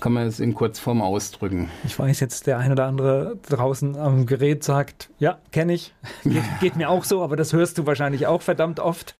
[0.00, 1.70] kann man es in Kurzform ausdrücken.
[1.84, 6.42] Ich weiß jetzt, der ein oder andere draußen am Gerät sagt, ja, kenne ich, geht,
[6.60, 9.14] geht, mir auch so, aber das hörst du wahrscheinlich auch verdammt oft.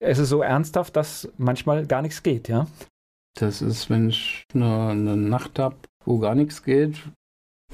[0.00, 2.66] Es ist so ernsthaft, dass manchmal gar nichts geht, ja?
[3.38, 7.08] Das ist, wenn ich eine, eine Nacht habe, wo gar nichts geht,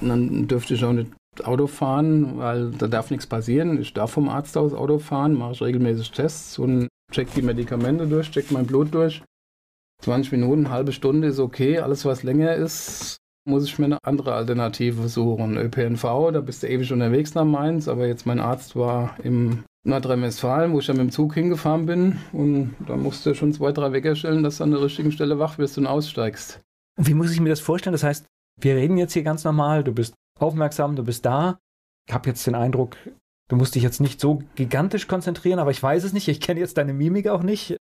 [0.01, 3.81] dann dürfte ich auch nicht Auto fahren, weil da darf nichts passieren.
[3.81, 8.07] Ich darf vom Arzt aus Auto fahren, mache ich regelmäßig Tests und check die Medikamente
[8.07, 9.23] durch, check mein Blut durch.
[10.03, 11.79] 20 Minuten, halbe Stunde ist okay.
[11.79, 13.17] Alles, was länger ist,
[13.49, 15.57] muss ich mir eine andere Alternative suchen.
[15.57, 20.73] ÖPNV, da bist du ewig unterwegs nach Mainz, aber jetzt mein Arzt war im Nordrhein-Westfalen,
[20.73, 23.93] wo ich dann mit dem Zug hingefahren bin und da musst du schon zwei, drei
[23.93, 26.61] Wecker stellen, dass du an der richtigen Stelle wach wirst und aussteigst.
[26.97, 27.93] Wie muss ich mir das vorstellen?
[27.93, 28.27] Das heißt,
[28.61, 31.59] wir reden jetzt hier ganz normal, du bist aufmerksam, du bist da.
[32.09, 32.97] Ich habe jetzt den Eindruck,
[33.49, 36.29] du musst dich jetzt nicht so gigantisch konzentrieren, aber ich weiß es nicht.
[36.29, 37.77] Ich kenne jetzt deine Mimik auch nicht.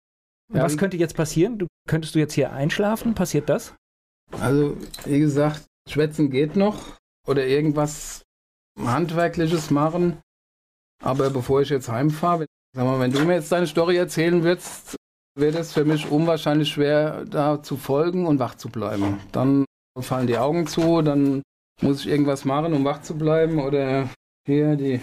[0.53, 1.59] Ja, Was könnte jetzt passieren?
[1.59, 3.15] Du, könntest du jetzt hier einschlafen?
[3.15, 3.75] Passiert das?
[4.41, 8.23] Also, wie gesagt, schwätzen geht noch oder irgendwas
[8.79, 10.19] Handwerkliches machen.
[11.03, 14.97] Aber bevor ich jetzt heimfahre, sag mal, wenn du mir jetzt deine Story erzählen würdest,
[15.37, 19.21] wäre es für mich unwahrscheinlich schwer, da zu folgen und wach zu bleiben.
[19.33, 19.65] Dann
[20.01, 21.43] fallen die Augen zu, dann
[21.81, 24.09] muss ich irgendwas machen, um wach zu bleiben oder
[24.47, 25.01] hier die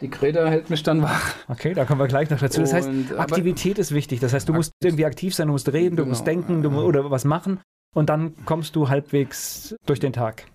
[0.00, 1.34] die Greta hält mich dann wach.
[1.48, 2.60] Okay, da kommen wir gleich noch dazu.
[2.60, 4.20] Das heißt, Aktivität ist wichtig.
[4.20, 6.70] Das heißt, du musst irgendwie aktiv sein, du musst reden, du genau, musst denken du,
[6.70, 7.60] oder was machen
[7.94, 10.46] und dann kommst du halbwegs durch den Tag.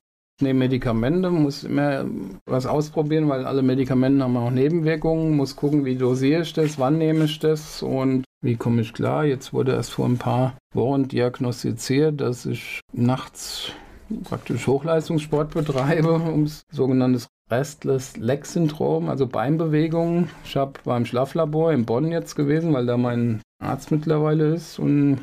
[0.42, 2.06] Nehme Medikamente, muss immer
[2.46, 5.36] was ausprobieren, weil alle Medikamente haben auch Nebenwirkungen.
[5.36, 9.26] Muss gucken, wie dosiere ich das, wann nehme ich das und wie komme ich klar.
[9.26, 13.72] Jetzt wurde erst vor ein paar Wochen diagnostiziert, dass ich nachts
[14.24, 20.30] praktisch Hochleistungssport betreibe, um sogenanntes Restless Leg Syndrom, also Beinbewegungen.
[20.46, 25.20] Ich habe beim Schlaflabor in Bonn jetzt gewesen, weil da mein Arzt mittlerweile ist und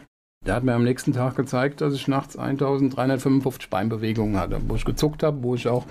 [0.46, 4.84] der hat mir am nächsten Tag gezeigt, dass ich nachts 1355 Beinbewegungen hatte, wo ich
[4.84, 5.86] gezuckt habe, wo ich auch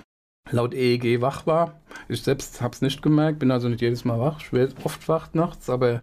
[0.51, 1.79] laut EEG wach war.
[2.07, 5.07] Ich selbst habe es nicht gemerkt, bin also nicht jedes Mal wach, ich werde oft
[5.07, 6.01] wach nachts, aber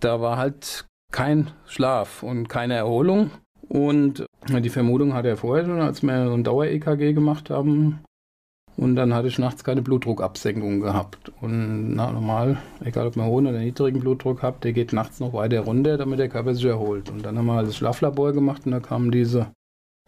[0.00, 3.32] da war halt kein Schlaf und keine Erholung.
[3.68, 8.00] Und die Vermutung hatte er vorher schon, als wir ein Dauer-EKG gemacht haben.
[8.80, 11.30] Und dann hatte ich nachts keine Blutdruckabsenkung gehabt.
[11.42, 15.34] Und na, normal, egal ob man hohen oder niedrigen Blutdruck hat, der geht nachts noch
[15.34, 17.10] weiter runter, damit der Körper sich erholt.
[17.10, 19.52] Und dann haben wir das Schlaflabor gemacht und da kam diese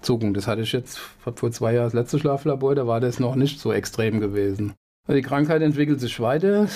[0.01, 0.33] Zuckung.
[0.33, 3.61] Das hatte ich jetzt vor zwei Jahren das letzte Schlaflabor, da war das noch nicht
[3.61, 4.73] so extrem gewesen.
[5.07, 6.67] Also die Krankheit entwickelt sich weiter.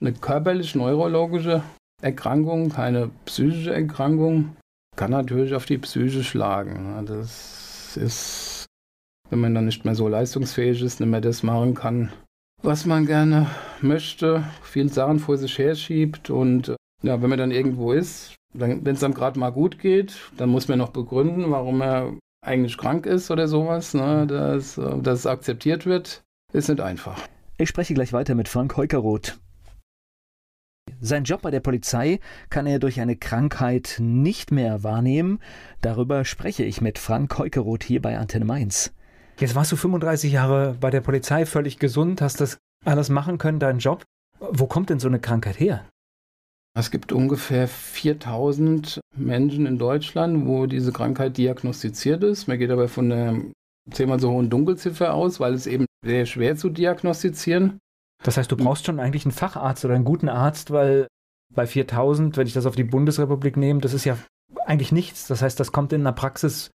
[0.00, 1.62] Eine körperlich-neurologische
[2.00, 4.56] Erkrankung, keine psychische Erkrankung
[4.96, 7.04] kann natürlich auf die Psyche schlagen.
[7.06, 8.51] Das ist,
[9.32, 12.12] wenn man dann nicht mehr so leistungsfähig ist, nicht mehr das machen kann,
[12.62, 13.46] was man gerne
[13.80, 18.86] möchte, viele Sachen vor sich her schiebt und ja, wenn man dann irgendwo ist, wenn
[18.86, 22.12] es einem gerade mal gut geht, dann muss man noch begründen, warum er
[22.44, 27.26] eigentlich krank ist oder sowas, ne, dass, dass es akzeptiert wird, ist nicht einfach.
[27.56, 29.38] Ich spreche gleich weiter mit Frank Heukeroth.
[31.00, 35.38] Sein Job bei der Polizei kann er durch eine Krankheit nicht mehr wahrnehmen.
[35.80, 38.92] Darüber spreche ich mit Frank Heukeroth hier bei Antenne Mainz.
[39.38, 43.58] Jetzt warst du 35 Jahre bei der Polizei, völlig gesund, hast das alles machen können,
[43.58, 44.04] deinen Job.
[44.38, 45.84] Wo kommt denn so eine Krankheit her?
[46.74, 52.48] Es gibt ungefähr 4000 Menschen in Deutschland, wo diese Krankheit diagnostiziert ist.
[52.48, 53.42] Man geht aber von einer
[53.90, 57.78] zehnmal so hohen Dunkelziffer aus, weil es eben sehr schwer zu diagnostizieren.
[58.22, 61.08] Das heißt, du brauchst schon eigentlich einen Facharzt oder einen guten Arzt, weil
[61.54, 64.16] bei 4000, wenn ich das auf die Bundesrepublik nehme, das ist ja
[64.64, 65.26] eigentlich nichts.
[65.26, 66.70] Das heißt, das kommt in der Praxis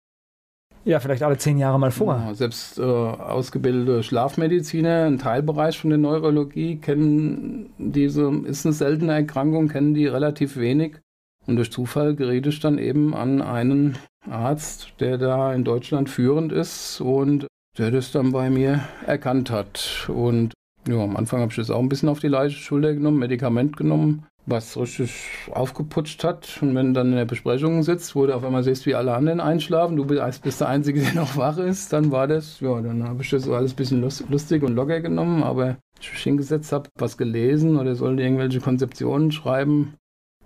[0.87, 2.15] ja vielleicht alle zehn Jahre mal vor.
[2.15, 9.13] Ja, selbst äh, ausgebildete Schlafmediziner, ein Teilbereich von der Neurologie, kennen diese, ist eine seltene
[9.13, 10.97] Erkrankung, kennen die relativ wenig.
[11.45, 13.97] Und durch Zufall gerät ich dann eben an einen
[14.29, 17.47] Arzt, der da in Deutschland führend ist und
[17.77, 20.09] der das dann bei mir erkannt hat.
[20.13, 20.53] Und
[20.87, 23.77] ja, am Anfang habe ich das auch ein bisschen auf die leichte Schulter genommen, Medikament
[23.77, 25.13] genommen, was richtig
[25.51, 26.59] aufgeputscht hat.
[26.61, 29.13] Und wenn du dann in der Besprechung sitzt, wo du auf einmal siehst, wie alle
[29.13, 33.07] anderen einschlafen, du bist der Einzige, der noch wach ist, dann war das, ja, dann
[33.07, 36.89] habe ich das alles ein bisschen lustig und locker genommen, aber ich mich hingesetzt habe,
[36.97, 39.95] was gelesen oder sollte irgendwelche Konzeptionen schreiben,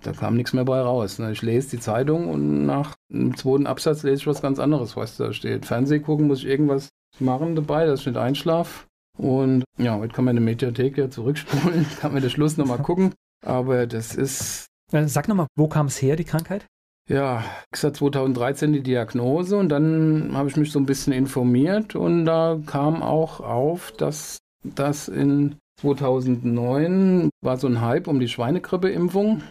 [0.01, 1.19] da kam nichts mehr bei raus.
[1.19, 1.31] Ne?
[1.31, 5.17] Ich lese die Zeitung und nach dem zweiten Absatz lese ich was ganz anderes, was
[5.17, 5.65] da steht.
[5.65, 8.85] Fernseh gucken muss ich irgendwas machen dabei, dass ich nicht einschlafe.
[9.17, 12.79] Und ja, heute kann man in der Mediathek ja zurückspulen, kann man den Schluss nochmal
[12.79, 13.13] gucken.
[13.45, 14.67] Aber das ist.
[14.91, 16.65] Äh, sag nochmal, wo kam es her, die Krankheit?
[17.09, 21.95] Ja, ich hatte 2013 die Diagnose und dann habe ich mich so ein bisschen informiert
[21.95, 28.27] und da kam auch auf, dass das in 2009 war so ein Hype um die
[28.27, 29.41] Schweinegrippeimpfung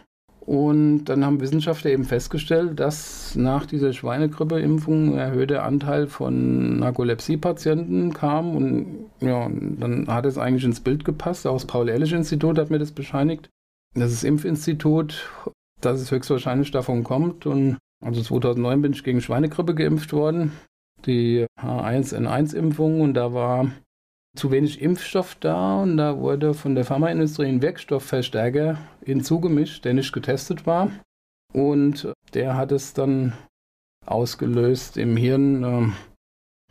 [0.51, 8.13] und dann haben Wissenschaftler eben festgestellt, dass nach dieser Schweinegrippeimpfung ein erhöhter Anteil von Narkolepsie-Patienten
[8.15, 8.57] kam.
[8.57, 11.47] Und ja, dann hat es eigentlich ins Bild gepasst.
[11.47, 13.51] Auch das Paul-Ehrlich-Institut hat mir das bescheinigt.
[13.95, 15.31] Das ist Impfinstitut,
[15.81, 17.47] dass es höchstwahrscheinlich davon kommt.
[17.47, 20.53] Und also 2009 bin ich gegen Schweinegrippe geimpft worden.
[21.07, 23.01] Die H1N1-Impfung.
[23.01, 23.71] Und da war
[24.37, 30.13] zu wenig Impfstoff da und da wurde von der Pharmaindustrie ein Wirkstoffverstärker hinzugemischt, der nicht
[30.13, 30.93] getestet war.
[31.53, 33.33] Und der hat es dann
[34.07, 35.65] ausgelöst im Hirn.
[35.65, 35.93] Ähm,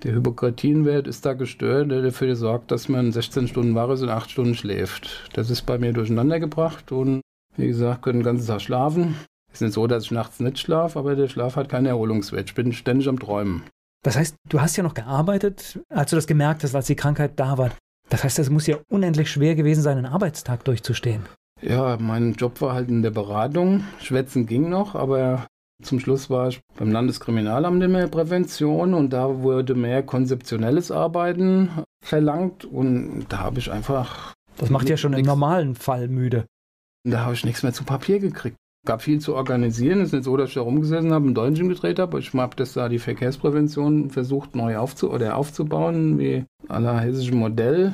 [0.03, 4.09] der Hypokratinwert ist da gestört, der dafür sorgt, dass man 16 Stunden wach ist und
[4.09, 5.29] 8 Stunden schläft.
[5.33, 7.21] Das ist bei mir durcheinander gebracht und
[7.57, 9.15] wie gesagt, können den ganzen Tag schlafen.
[9.51, 12.49] Es ist nicht so, dass ich nachts nicht schlafe, aber der Schlaf hat keinen Erholungswert.
[12.49, 13.63] Ich bin ständig am Träumen.
[14.03, 17.33] Das heißt, du hast ja noch gearbeitet, als du das gemerkt hast, als die Krankheit
[17.35, 17.71] da war.
[18.09, 21.23] Das heißt, es muss ja unendlich schwer gewesen sein, einen Arbeitstag durchzustehen.
[21.61, 23.83] Ja, mein Job war halt in der Beratung.
[24.01, 25.47] Schwätzen ging noch, aber
[25.81, 31.69] zum Schluss war ich beim Landeskriminalamt in der Prävention und da wurde mehr konzeptionelles Arbeiten
[32.03, 34.33] verlangt und da habe ich einfach.
[34.57, 36.45] Das macht ja schon im normalen Fall müde.
[37.05, 40.01] Da habe ich nichts mehr zu Papier gekriegt gab viel zu organisieren.
[40.01, 42.19] Es ist nicht so, dass ich da rumgesessen habe, ein Däumchen gedreht habe.
[42.19, 47.93] Ich habe das da die Verkehrsprävention versucht neu aufzu oder aufzubauen, wie aller hessischen Modell.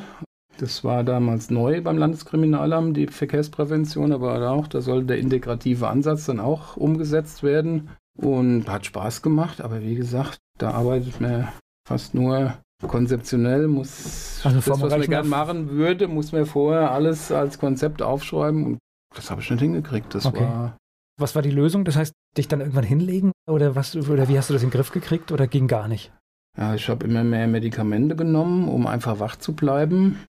[0.58, 6.26] Das war damals neu beim Landeskriminalamt, die Verkehrsprävention, aber auch, da soll der integrative Ansatz
[6.26, 7.89] dann auch umgesetzt werden.
[8.18, 11.50] Und hat Spaß gemacht, aber wie gesagt, da arbeitet man
[11.86, 12.54] fast nur
[12.88, 18.02] konzeptionell, muss also das, was man gerne machen würde, muss man vorher alles als Konzept
[18.02, 18.80] aufschreiben und
[19.15, 20.13] das habe ich nicht hingekriegt.
[20.13, 20.41] Das okay.
[20.41, 20.78] war.
[21.18, 21.86] Was war die Lösung?
[21.86, 24.74] Das heißt, dich dann irgendwann hinlegen oder was oder wie hast du das in den
[24.74, 26.12] Griff gekriegt oder ging gar nicht?
[26.58, 30.20] Ja, ich habe immer mehr Medikamente genommen, um einfach wach zu bleiben.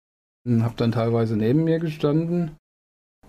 [0.46, 2.52] Und habe dann teilweise neben mir gestanden.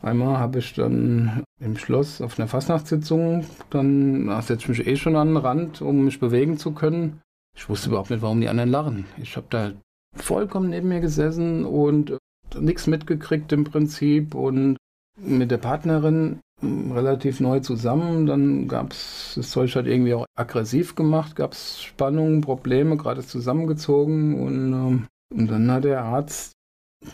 [0.02, 5.16] Einmal habe ich dann im Schloss auf einer Fastnachtssitzung, dann setze ich mich eh schon
[5.16, 7.22] an den Rand, um mich bewegen zu können.
[7.58, 9.06] Ich wusste überhaupt nicht, warum die anderen lachen.
[9.18, 9.72] Ich habe da
[10.16, 12.16] vollkommen neben mir gesessen und
[12.56, 14.78] nichts mitgekriegt im Prinzip und
[15.20, 18.28] mit der Partnerin hm, relativ neu zusammen.
[18.28, 23.26] Dann gab es, das Zeug hat irgendwie auch aggressiv gemacht, gab es Spannungen, Probleme, gerade
[23.26, 26.54] zusammengezogen und, ähm, und dann hat der Arzt,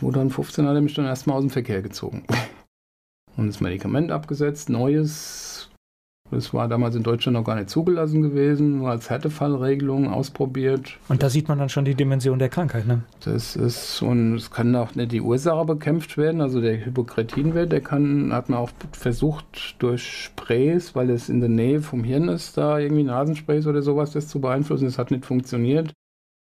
[0.00, 2.24] wo dann 15 hat er mich dann erstmal aus dem Verkehr gezogen.
[3.36, 5.70] Und das Medikament abgesetzt, neues,
[6.30, 10.98] das war damals in Deutschland noch gar nicht zugelassen gewesen, nur als Härtefallregelung ausprobiert.
[11.08, 13.02] Und da sieht man dann schon die Dimension der Krankheit, ne?
[13.24, 17.80] Das ist, und es kann auch nicht die Ursache bekämpft werden, also der Hypokretinwert, der
[17.80, 22.56] kann, hat man auch versucht durch Sprays, weil es in der Nähe vom Hirn ist,
[22.56, 24.86] da irgendwie Nasensprays oder sowas, das zu beeinflussen.
[24.86, 25.92] Das hat nicht funktioniert.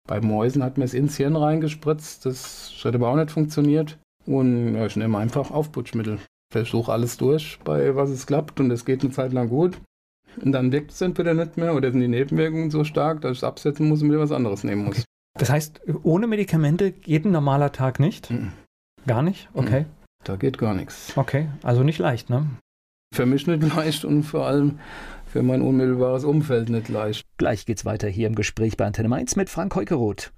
[0.10, 4.00] Bei Mäusen hat man es ins Hirn reingespritzt, das hat aber auch nicht funktioniert.
[4.26, 6.17] Und ja, ich nehme einfach Aufputschmittel
[6.52, 9.80] versuche alles durch, bei was es klappt und es geht eine Zeit lang gut.
[10.41, 13.38] Und dann wirkt es entweder nicht mehr oder sind die Nebenwirkungen so stark, dass ich
[13.38, 14.95] es absetzen muss und wieder was anderes nehmen muss.
[14.95, 15.06] Okay.
[15.38, 18.32] Das heißt, ohne Medikamente geht ein normaler Tag nicht?
[18.32, 18.52] Mhm.
[19.06, 19.48] Gar nicht?
[19.54, 19.82] Okay.
[19.82, 19.86] Mhm.
[20.24, 21.15] Da geht gar nichts.
[21.17, 22.48] Okay, also nicht leicht, ne?
[23.13, 24.80] Für mich nicht leicht und vor allem
[25.29, 27.23] für mein unmittelbares Umfeld nicht leicht.
[27.37, 30.31] Gleich geht's weiter hier im Gespräch bei Antenne Mainz mit Frank Heukeroth.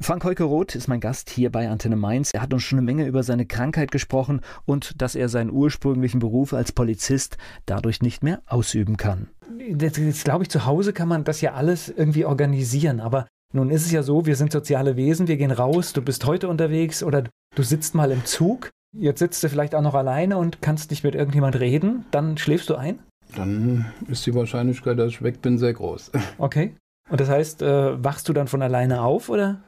[0.00, 2.32] Frank Heukeroth ist mein Gast hier bei Antenne Mainz.
[2.32, 6.18] Er hat uns schon eine Menge über seine Krankheit gesprochen und dass er seinen ursprünglichen
[6.18, 9.28] Beruf als Polizist dadurch nicht mehr ausüben kann.
[9.58, 13.70] Jetzt, jetzt glaube ich, zu Hause kann man das ja alles irgendwie organisieren, aber nun
[13.70, 17.02] ist es ja so, wir sind soziale Wesen, wir gehen raus, du bist heute unterwegs
[17.02, 17.24] oder
[17.54, 21.04] du sitzt mal im Zug, jetzt sitzt du vielleicht auch noch alleine und kannst nicht
[21.04, 22.98] mit irgendjemand reden, dann schläfst du ein?
[23.36, 26.10] Dann ist die Wahrscheinlichkeit, dass ich weg bin, sehr groß.
[26.38, 26.74] Okay.
[27.10, 29.62] Und das heißt, äh, wachst du dann von alleine auf, oder?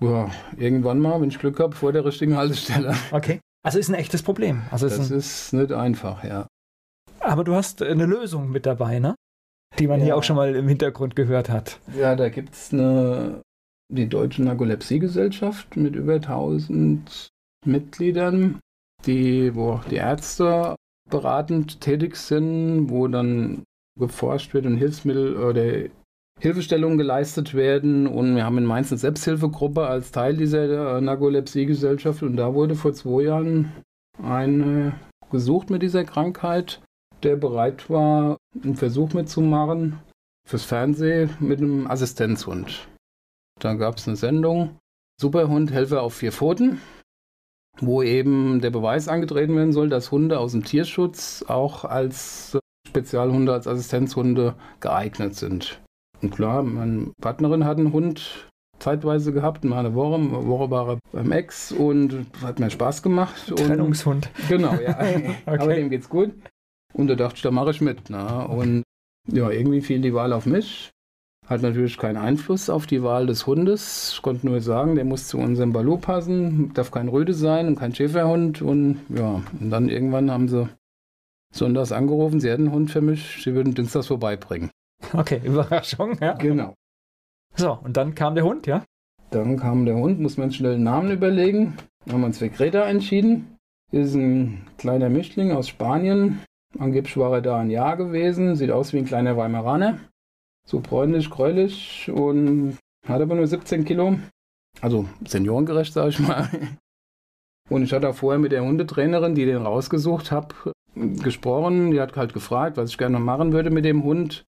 [0.00, 2.94] Ja, irgendwann mal, wenn ich Glück habe, vor der richtigen Haltestelle.
[3.10, 3.40] Okay.
[3.62, 4.62] Also ist ein echtes Problem.
[4.70, 5.18] Also das ist, ein...
[5.18, 6.46] ist nicht einfach, ja.
[7.20, 9.14] Aber du hast eine Lösung mit dabei, ne?
[9.78, 10.06] Die man ja.
[10.06, 11.78] hier auch schon mal im Hintergrund gehört hat.
[11.94, 13.42] Ja, da gibt es eine,
[13.92, 17.28] die Deutsche Narkolepsie-Gesellschaft mit über 1000
[17.66, 18.60] Mitgliedern,
[19.04, 20.76] die, wo auch die Ärzte
[21.10, 23.64] beratend tätig sind, wo dann
[23.98, 25.88] geforscht wird und Hilfsmittel oder
[26.40, 28.06] Hilfestellungen geleistet werden.
[28.06, 32.22] Und wir haben in Mainz eine Selbsthilfegruppe als Teil dieser Narkolepsie-Gesellschaft.
[32.22, 33.72] Und da wurde vor zwei Jahren
[34.22, 34.94] ein
[35.30, 36.80] gesucht mit dieser Krankheit,
[37.22, 40.00] der bereit war, einen Versuch mitzumachen
[40.48, 42.88] fürs Fernsehen mit einem Assistenzhund.
[43.60, 44.78] Da gab es eine Sendung,
[45.20, 46.80] Superhund, Helfer auf vier Pfoten,
[47.78, 53.52] wo eben der Beweis angetreten werden soll, dass Hunde aus dem Tierschutz auch als Spezialhunde,
[53.52, 55.80] als Assistenzhunde geeignet sind.
[56.22, 60.88] Und klar, meine Partnerin hat einen Hund zeitweise gehabt, mal eine Woche, eine Woche war
[60.88, 63.52] er beim Ex und hat mir Spaß gemacht.
[63.54, 64.30] Trennungshund.
[64.36, 64.90] Und, genau, ja.
[64.98, 65.36] okay.
[65.46, 66.32] Aber dem geht's gut.
[66.92, 68.10] Und da dachte ich, da mache ich mit.
[68.10, 68.48] Ne?
[68.48, 68.82] Und
[69.28, 70.90] ja, irgendwie fiel die Wahl auf mich.
[71.50, 74.12] Hat natürlich keinen Einfluss auf die Wahl des Hundes.
[74.14, 77.76] Ich konnte nur sagen, der muss zu unserem Balou passen, darf kein Röde sein und
[77.76, 78.62] kein Schäferhund.
[78.62, 80.68] Und ja, und dann irgendwann haben sie
[81.52, 84.70] sonntags angerufen, sie hätten einen Hund für mich, sie würden Dienstags vorbeibringen.
[85.12, 86.34] Okay, Überraschung, ja.
[86.34, 86.74] Genau.
[87.56, 88.84] So, und dann kam der Hund, ja?
[89.32, 91.76] Dann kam der Hund, muss man schnell einen Namen überlegen.
[92.04, 93.56] Dann haben wir uns für Greta entschieden.
[93.90, 96.38] Ist ein kleiner Mischling aus Spanien.
[96.78, 98.54] Angeblich war er da ein Jahr gewesen.
[98.54, 99.98] Sieht aus wie ein kleiner Weimaraner.
[100.70, 104.20] So bräunlich, gräulich und hat aber nur 17 Kilo.
[104.80, 106.48] Also seniorengerecht, sag ich mal.
[107.68, 110.54] Und ich hatte auch vorher mit der Hundetrainerin, die den rausgesucht hat,
[110.94, 111.90] gesprochen.
[111.90, 114.44] Die hat halt gefragt, was ich gerne machen würde mit dem Hund.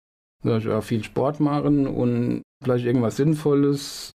[0.43, 4.11] Sag ich, ja, viel Sport machen und vielleicht irgendwas Sinnvolles,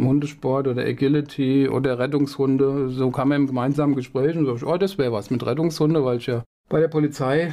[0.00, 2.90] Hundesport oder Agility oder Rettungshunde.
[2.90, 6.18] So kam er im gemeinsamen Gespräch und so, oh, das wäre was mit Rettungshunde, weil
[6.18, 7.52] ich ja bei der Polizei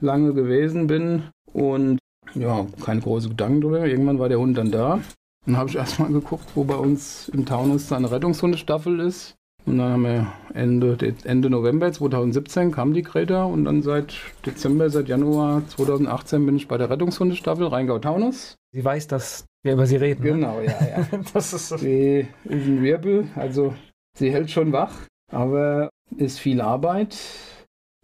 [0.00, 2.00] lange gewesen bin und
[2.38, 3.86] ja, keine großen Gedanken drüber.
[3.86, 5.00] Irgendwann war der Hund dann da.
[5.46, 9.36] Dann habe ich erstmal geguckt, wo bei uns im Taunus eine Rettungshundestaffel ist.
[9.64, 14.90] Und dann haben wir Ende, Ende November 2017 kam die Greta und dann seit Dezember,
[14.90, 18.56] seit Januar 2018 bin ich bei der Rettungshundestaffel Rheingau-Taunus.
[18.72, 20.22] Sie weiß, dass wir über sie reden.
[20.22, 20.32] Ne?
[20.32, 20.66] Genau, ne?
[20.66, 21.18] ja, ja.
[21.34, 21.76] das ist so.
[21.78, 23.74] Sie ist ein Wirbel, also
[24.16, 24.92] sie hält schon wach,
[25.32, 27.18] aber ist viel Arbeit.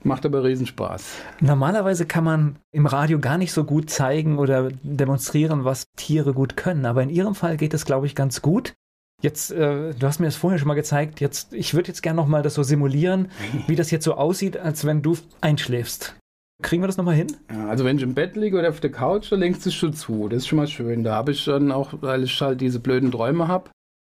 [0.04, 1.16] Macht aber Riesenspaß.
[1.40, 6.56] Normalerweise kann man im Radio gar nicht so gut zeigen oder demonstrieren, was Tiere gut
[6.56, 6.86] können.
[6.86, 8.74] Aber in Ihrem Fall geht es, glaube ich, ganz gut.
[9.22, 11.20] Jetzt, äh, du hast mir das vorher schon mal gezeigt.
[11.20, 13.30] Jetzt, ich würde jetzt gerne noch mal das so simulieren,
[13.68, 16.16] wie das jetzt so aussieht, als wenn du einschläfst.
[16.62, 17.28] Kriegen wir das nochmal hin?
[17.50, 19.92] Ja, also wenn ich im Bett liege oder auf der Couch, da lenkst du schon
[19.92, 20.28] zu.
[20.28, 21.04] Das ist schon mal schön.
[21.04, 23.70] Da habe ich dann auch, weil ich halt diese blöden Träume habe,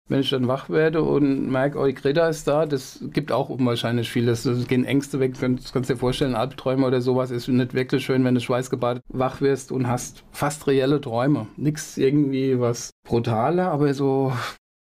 [0.08, 3.48] wenn ich dann wach werde und merke, oh, die Greta ist da, das gibt auch
[3.48, 4.26] unwahrscheinlich viel.
[4.26, 5.32] Das, das gehen Ängste weg.
[5.32, 9.02] Das kannst du dir vorstellen, Albträume oder sowas ist nicht wirklich schön, wenn du schweißgebadet
[9.08, 11.48] wach wirst und hast fast reelle Träume.
[11.56, 14.32] Nichts irgendwie was brutaler, aber so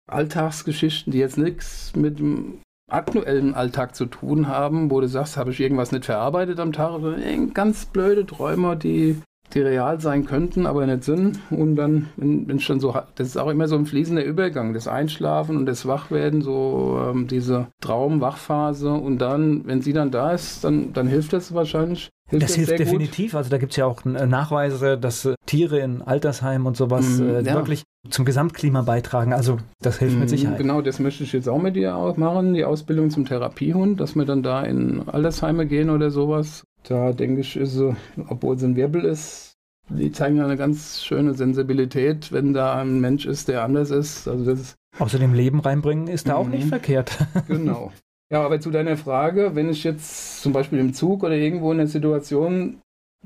[0.06, 2.60] Alltagsgeschichten, die jetzt nichts mit dem
[2.90, 6.92] aktuellen Alltag zu tun haben, wo du sagst, habe ich irgendwas nicht verarbeitet am Tag,
[6.92, 7.16] oder
[7.54, 11.38] ganz blöde Träume, die, die real sein könnten, aber nicht sind.
[11.50, 14.88] Und dann, wenn, ich dann so, das ist auch immer so ein fließender Übergang, das
[14.88, 18.92] Einschlafen und das Wachwerden, so ähm, diese Traum-Wachphase.
[18.92, 22.10] Und dann, wenn sie dann da ist, dann, dann hilft das wahrscheinlich.
[22.28, 23.32] Hilft das, das hilft definitiv.
[23.32, 23.38] Gut.
[23.38, 27.18] Also da gibt es ja auch äh, Nachweise, dass äh, Tiere in Altersheimen und sowas
[27.18, 27.54] mm, äh, ja.
[27.54, 29.34] wirklich zum Gesamtklima beitragen.
[29.34, 30.58] Also das hilft mit mhm, Sicherheit.
[30.58, 34.14] Genau, das möchte ich jetzt auch mit dir auch machen, die Ausbildung zum Therapiehund, dass
[34.14, 36.64] wir dann da in Altersheime gehen oder sowas.
[36.84, 37.80] Da denke ich, ist,
[38.28, 39.56] obwohl es ein Wirbel ist,
[39.88, 44.28] die zeigen eine ganz schöne Sensibilität, wenn da ein Mensch ist, der anders ist.
[44.28, 46.68] Also das ist Außerdem Leben reinbringen ist da auch nicht mhm.
[46.68, 47.18] verkehrt.
[47.48, 47.92] genau.
[48.30, 51.78] Ja, aber zu deiner Frage, wenn ich jetzt zum Beispiel im Zug oder irgendwo in
[51.78, 52.80] der Situation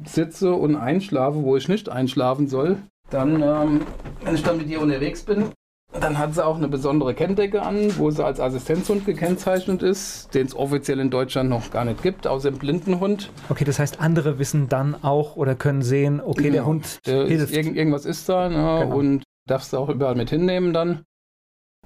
[0.05, 2.79] sitze und einschlafe, wo ich nicht einschlafen soll,
[3.11, 3.81] dann, ähm,
[4.23, 5.47] wenn ich dann mit dir unterwegs bin,
[5.93, 10.47] Dann hat sie auch eine besondere Kenndecke an, wo sie als Assistenzhund gekennzeichnet ist, den
[10.47, 13.31] es offiziell in Deutschland noch gar nicht gibt, außer dem Blindenhund.
[13.49, 16.53] Okay, das heißt, andere wissen dann auch oder können sehen, okay, genau.
[16.53, 17.45] der Hund der hilft.
[17.45, 18.85] Ist, irgend, irgendwas ist da ne?
[18.85, 18.97] genau.
[18.97, 21.05] und darfst du auch überall mit hinnehmen dann.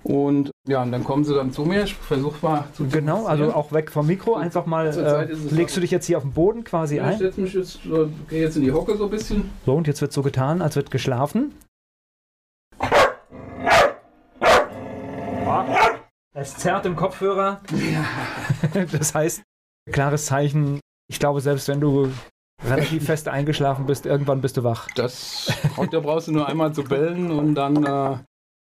[0.03, 1.85] Und ja, und dann kommen sie dann zu mir.
[1.85, 4.35] Ich versuche mal zu Genau, also auch weg vom Mikro.
[4.35, 7.13] Einfach mal, äh, legst du dich jetzt hier auf den Boden quasi ja, ein?
[7.13, 9.51] Ich setze mich jetzt, äh, gehe jetzt in die Hocke so ein bisschen.
[9.65, 11.53] So, und jetzt wird so getan, als wird geschlafen.
[16.43, 17.61] Es zerrt im Kopfhörer.
[17.71, 18.85] Ja.
[18.91, 19.43] Das heißt,
[19.93, 20.81] klares Zeichen.
[21.09, 22.11] Ich glaube, selbst wenn du
[22.65, 24.89] relativ fest eingeschlafen bist, irgendwann bist du wach.
[24.97, 25.53] Das,
[25.93, 28.17] da brauchst du nur einmal zu bellen und dann äh,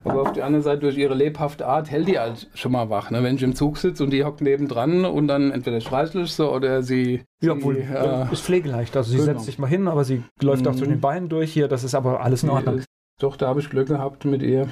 [0.04, 3.10] aber auf der anderen Seite, durch ihre lebhafte Art, hält die halt schon mal wach.
[3.10, 3.24] Ne?
[3.24, 6.52] Wenn ich im Zug sitze und die hockt nebendran und dann entweder streichle ich so
[6.52, 7.24] oder sie.
[7.42, 8.98] Ja, obwohl, sie, äh, ist pflegeleicht.
[8.98, 9.34] Also sie genau.
[9.34, 10.72] setzt sich mal hin, aber sie läuft mhm.
[10.72, 11.68] auch zwischen den Beinen durch hier.
[11.68, 12.82] Das ist aber alles in Ordnung.
[13.20, 14.68] Doch, da habe ich Glück gehabt mit ihr.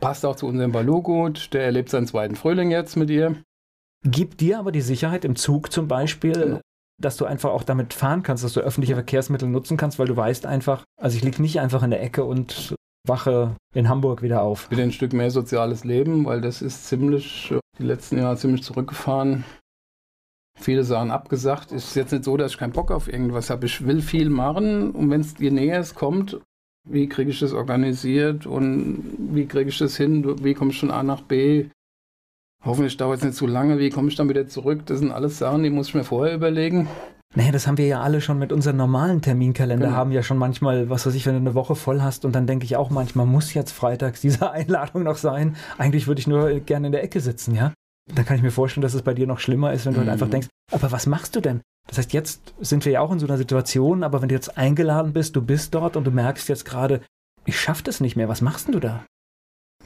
[0.00, 1.52] Passt auch zu unserem Balu gut.
[1.52, 3.36] Der erlebt seinen zweiten Frühling jetzt mit ihr.
[4.02, 6.60] Gibt dir aber die Sicherheit im Zug zum Beispiel, genau.
[6.98, 10.16] dass du einfach auch damit fahren kannst, dass du öffentliche Verkehrsmittel nutzen kannst, weil du
[10.16, 12.74] weißt einfach, also ich liege nicht einfach in der Ecke und
[13.06, 14.70] wache in Hamburg wieder auf.
[14.70, 19.44] Wieder ein Stück mehr soziales Leben, weil das ist ziemlich, die letzten Jahre ziemlich zurückgefahren.
[20.58, 21.72] Viele Sachen abgesagt.
[21.72, 23.66] Ist jetzt nicht so, dass ich keinen Bock auf irgendwas habe.
[23.66, 26.40] Ich will viel machen und wenn es dir näher kommt,
[26.90, 30.42] wie kriege ich das organisiert und wie kriege ich das hin?
[30.42, 31.66] Wie komme ich von A nach B?
[32.64, 33.78] Hoffentlich dauert es nicht zu lange.
[33.78, 34.84] Wie komme ich dann wieder zurück?
[34.86, 36.88] Das sind alles Sachen, die muss ich mir vorher überlegen.
[37.34, 39.96] Naja, das haben wir ja alle schon mit unserem normalen Terminkalender, genau.
[39.96, 42.48] haben ja schon manchmal, was weiß ich, wenn du eine Woche voll hast und dann
[42.48, 45.54] denke ich auch manchmal, muss jetzt freitags diese Einladung noch sein?
[45.78, 47.72] Eigentlich würde ich nur gerne in der Ecke sitzen, ja?
[48.12, 50.06] Dann kann ich mir vorstellen, dass es bei dir noch schlimmer ist, wenn du halt
[50.06, 50.10] mhm.
[50.10, 51.60] halt einfach denkst, aber was machst du denn?
[51.88, 54.56] Das heißt, jetzt sind wir ja auch in so einer Situation, aber wenn du jetzt
[54.56, 57.00] eingeladen bist, du bist dort und du merkst jetzt gerade,
[57.44, 59.04] ich schaff das nicht mehr, was machst denn du da?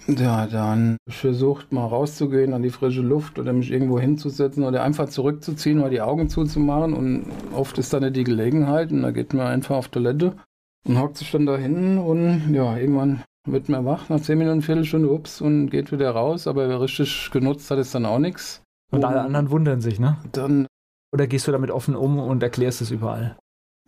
[0.06, 5.08] Ja, dann versucht mal rauszugehen an die frische Luft oder mich irgendwo hinzusetzen oder einfach
[5.08, 9.32] zurückzuziehen oder die Augen zuzumachen und oft ist dann nicht die Gelegenheit und da geht
[9.32, 10.36] man einfach auf Toilette
[10.86, 14.62] und hockt sich dann da hin und ja, irgendwann wird man wach nach 10 Minuten,
[14.62, 18.62] Viertelstunde, ups, und geht wieder raus, aber richtig genutzt hat es dann auch nichts.
[18.90, 20.18] Und alle anderen wundern sich, ne?
[20.32, 20.66] Dann
[21.14, 23.36] oder gehst du damit offen um und erklärst es überall?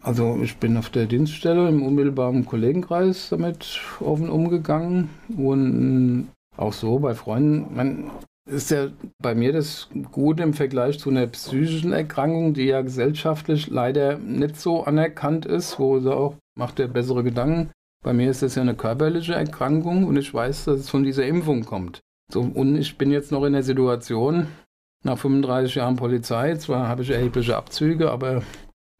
[0.00, 7.00] Also ich bin auf der Dienststelle im unmittelbaren Kollegenkreis damit offen umgegangen und auch so
[7.00, 7.74] bei Freunden.
[7.74, 8.10] Man
[8.48, 8.88] ist ja
[9.20, 14.60] bei mir das Gute im Vergleich zu einer psychischen Erkrankung, die ja gesellschaftlich leider nicht
[14.60, 17.70] so anerkannt ist, wo sie auch macht der bessere Gedanken.
[18.04, 21.26] Bei mir ist das ja eine körperliche Erkrankung und ich weiß, dass es von dieser
[21.26, 21.98] Impfung kommt.
[22.32, 24.46] So, und ich bin jetzt noch in der Situation,
[25.04, 28.42] nach 35 Jahren Polizei, zwar habe ich erhebliche Abzüge, aber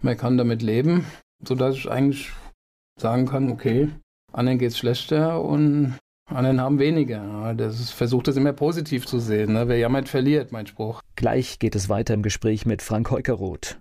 [0.03, 1.07] man kann damit leben,
[1.42, 2.32] sodass ich eigentlich
[3.01, 3.88] sagen kann, okay,
[4.32, 5.97] anderen geht es schlechter und
[6.28, 7.55] anderen haben weniger.
[7.55, 9.53] Das versucht es immer positiv zu sehen.
[9.53, 9.68] Ne?
[9.68, 11.01] Wer jammert, verliert, mein Spruch.
[11.14, 13.78] Gleich geht es weiter im Gespräch mit Frank Heukeroth.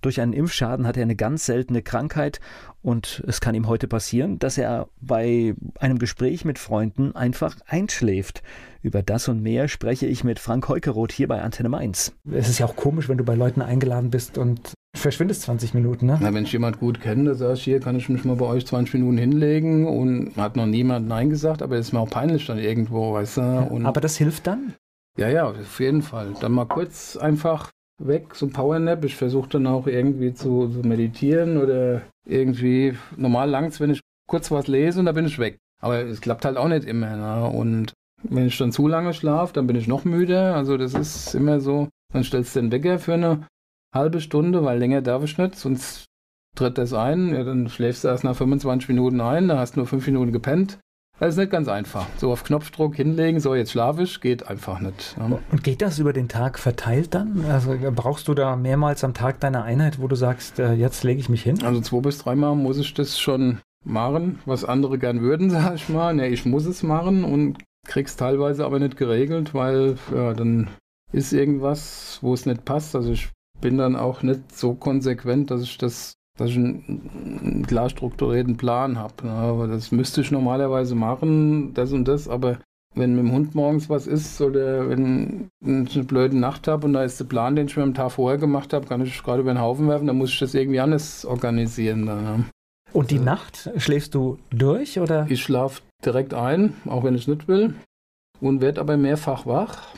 [0.00, 2.40] Durch einen Impfschaden hat er eine ganz seltene Krankheit
[2.82, 8.42] und es kann ihm heute passieren, dass er bei einem Gespräch mit Freunden einfach einschläft.
[8.82, 12.12] Über das und mehr spreche ich mit Frank Heukeroth hier bei Antenne Mainz.
[12.30, 16.06] Es ist ja auch komisch, wenn du bei Leuten eingeladen bist und verschwindest 20 Minuten,
[16.06, 16.18] ne?
[16.20, 18.46] Na, wenn ich jemand gut kenne, da sage ich, hier kann ich mich mal bei
[18.46, 22.10] euch 20 Minuten hinlegen und hat noch niemand Nein gesagt, aber es ist mir auch
[22.10, 23.40] peinlich dann irgendwo, weißt du?
[23.40, 24.74] Ja, aber das hilft dann?
[25.16, 26.34] Ja, ja, auf jeden Fall.
[26.40, 29.04] Dann mal kurz einfach weg, so ein Powernap.
[29.04, 34.50] Ich versuche dann auch irgendwie zu, zu, meditieren oder irgendwie, normal langt's, wenn ich kurz
[34.50, 35.58] was lese und dann bin ich weg.
[35.80, 37.16] Aber es klappt halt auch nicht immer.
[37.16, 37.48] Ne?
[37.48, 37.92] Und
[38.22, 40.54] wenn ich dann zu lange schlafe, dann bin ich noch müde.
[40.54, 43.46] Also das ist immer so, dann stellst du den Wecker für eine
[43.94, 46.06] halbe Stunde, weil länger darf ich nicht, sonst
[46.56, 47.34] tritt das ein.
[47.34, 50.32] Ja, dann schläfst du erst nach 25 Minuten ein, da hast du nur 5 Minuten
[50.32, 50.78] gepennt.
[51.20, 52.06] Das ist nicht ganz einfach.
[52.16, 55.16] So auf Knopfdruck hinlegen, so jetzt schlafe ich, geht einfach nicht.
[55.18, 55.38] Ja.
[55.50, 57.44] Und geht das über den Tag verteilt dann?
[57.50, 61.20] Also brauchst du da mehrmals am Tag deine Einheit, wo du sagst, äh, jetzt lege
[61.20, 61.64] ich mich hin?
[61.64, 65.88] Also zwei bis dreimal muss ich das schon machen, was andere gern würden, sag ich
[65.88, 66.14] mal.
[66.14, 70.68] Ne, ich muss es machen und krieg's teilweise aber nicht geregelt, weil ja, dann
[71.12, 72.94] ist irgendwas, wo es nicht passt.
[72.94, 77.90] Also ich bin dann auch nicht so konsequent, dass ich das dass ich einen, klar
[77.90, 79.26] strukturierten Plan habe.
[79.26, 79.30] Ne?
[79.30, 82.58] Aber das müsste ich normalerweise machen, das und das, aber
[82.94, 86.94] wenn mit dem Hund morgens was ist oder wenn ich eine blöde Nacht habe und
[86.94, 89.42] da ist der Plan, den ich mir am Tag vorher gemacht habe, kann ich gerade
[89.42, 92.06] über den Haufen werfen, dann muss ich das irgendwie anders organisieren.
[92.06, 92.44] Dann, ne?
[92.92, 95.26] Und die also, Nacht schläfst du durch oder?
[95.28, 97.74] Ich schlafe direkt ein, auch wenn ich nicht will,
[98.40, 99.94] und werde aber mehrfach wach.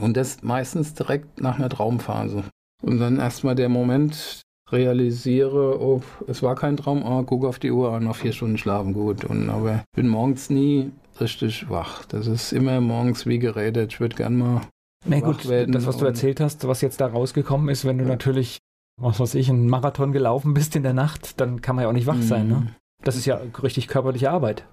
[0.00, 2.44] Und das meistens direkt nach einer Traumphase.
[2.82, 7.70] Und dann erstmal der Moment, realisiere, oh, es war kein Traum, oh, guck auf die
[7.70, 9.24] Uhr, noch vier Stunden schlafen, gut.
[9.24, 10.90] Und, aber ich bin morgens nie
[11.20, 12.04] richtig wach.
[12.06, 13.92] Das ist immer morgens wie geredet.
[13.92, 14.60] Ich würde gern mal.
[15.06, 18.04] Na gut, werden das, was du erzählt hast, was jetzt da rausgekommen ist, wenn du
[18.04, 18.10] ja.
[18.10, 18.58] natürlich,
[19.00, 21.94] was weiß ich, einen Marathon gelaufen bist in der Nacht, dann kann man ja auch
[21.94, 22.22] nicht wach mhm.
[22.22, 22.74] sein, ne?
[23.04, 24.66] Das ist ja richtig körperliche Arbeit.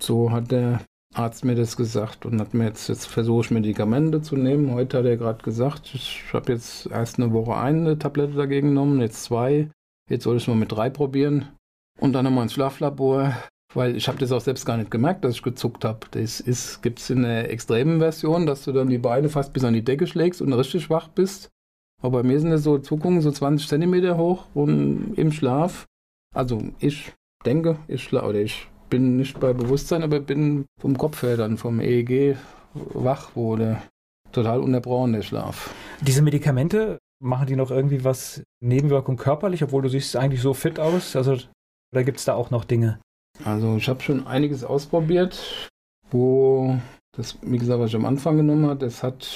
[0.00, 0.80] So hat der
[1.14, 4.72] Arzt mir das gesagt und hat mir jetzt, jetzt versuche ich Medikamente zu nehmen.
[4.72, 9.00] Heute hat er gerade gesagt, ich habe jetzt erst eine Woche eine Tablette dagegen genommen,
[9.00, 9.70] jetzt zwei.
[10.10, 11.48] Jetzt soll ich es mal mit drei probieren.
[12.00, 13.34] Und dann nochmal ins Schlaflabor,
[13.74, 16.06] weil ich habe das auch selbst gar nicht gemerkt, dass ich gezuckt habe.
[16.10, 19.74] Das gibt es in der extremen Version, dass du dann die Beine fast bis an
[19.74, 21.50] die Decke schlägst und richtig wach bist.
[22.00, 25.86] Aber bei mir sind das so Zuckungen so 20 Zentimeter hoch und im Schlaf.
[26.34, 27.12] Also ich
[27.44, 31.58] denke, ich schlafe oder ich bin nicht bei Bewusstsein, aber bin vom Kopf her dann
[31.58, 32.36] vom EEG
[32.74, 33.78] wach wurde.
[34.32, 35.74] Total unterbrochen der Schlaf.
[36.02, 40.78] Diese Medikamente, machen die noch irgendwie was Nebenwirkung körperlich, obwohl du siehst eigentlich so fit
[40.78, 41.16] aus?
[41.16, 41.36] Also,
[41.92, 43.00] oder gibt es da auch noch Dinge?
[43.44, 45.70] Also ich habe schon einiges ausprobiert,
[46.10, 46.78] wo
[47.16, 49.28] das, wie gesagt, was ich am Anfang genommen habe, das hat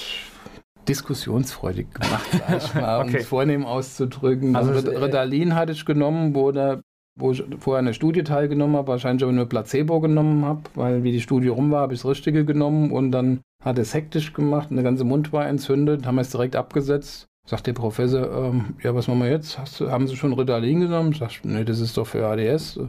[0.87, 3.09] diskussionsfreudig gemacht, sag ich mal, okay.
[3.09, 4.55] um es vornehm auszudrücken.
[4.55, 6.81] Also, also Ritalin hatte ich genommen, wo der
[7.15, 11.11] wo ich vorher eine Studie teilgenommen habe, wahrscheinlich aber nur Placebo genommen habe, weil wie
[11.11, 14.69] die Studie rum war, habe ich das Richtige genommen und dann hat es hektisch gemacht
[14.71, 17.27] und der ganze Mund war entzündet, haben wir es direkt abgesetzt.
[17.45, 19.59] Sagt der Professor, ähm, ja, was machen wir jetzt?
[19.59, 21.13] Hast du, haben Sie schon Ritalin genommen?
[21.13, 22.79] Sag ich, nee, das ist doch für ADS.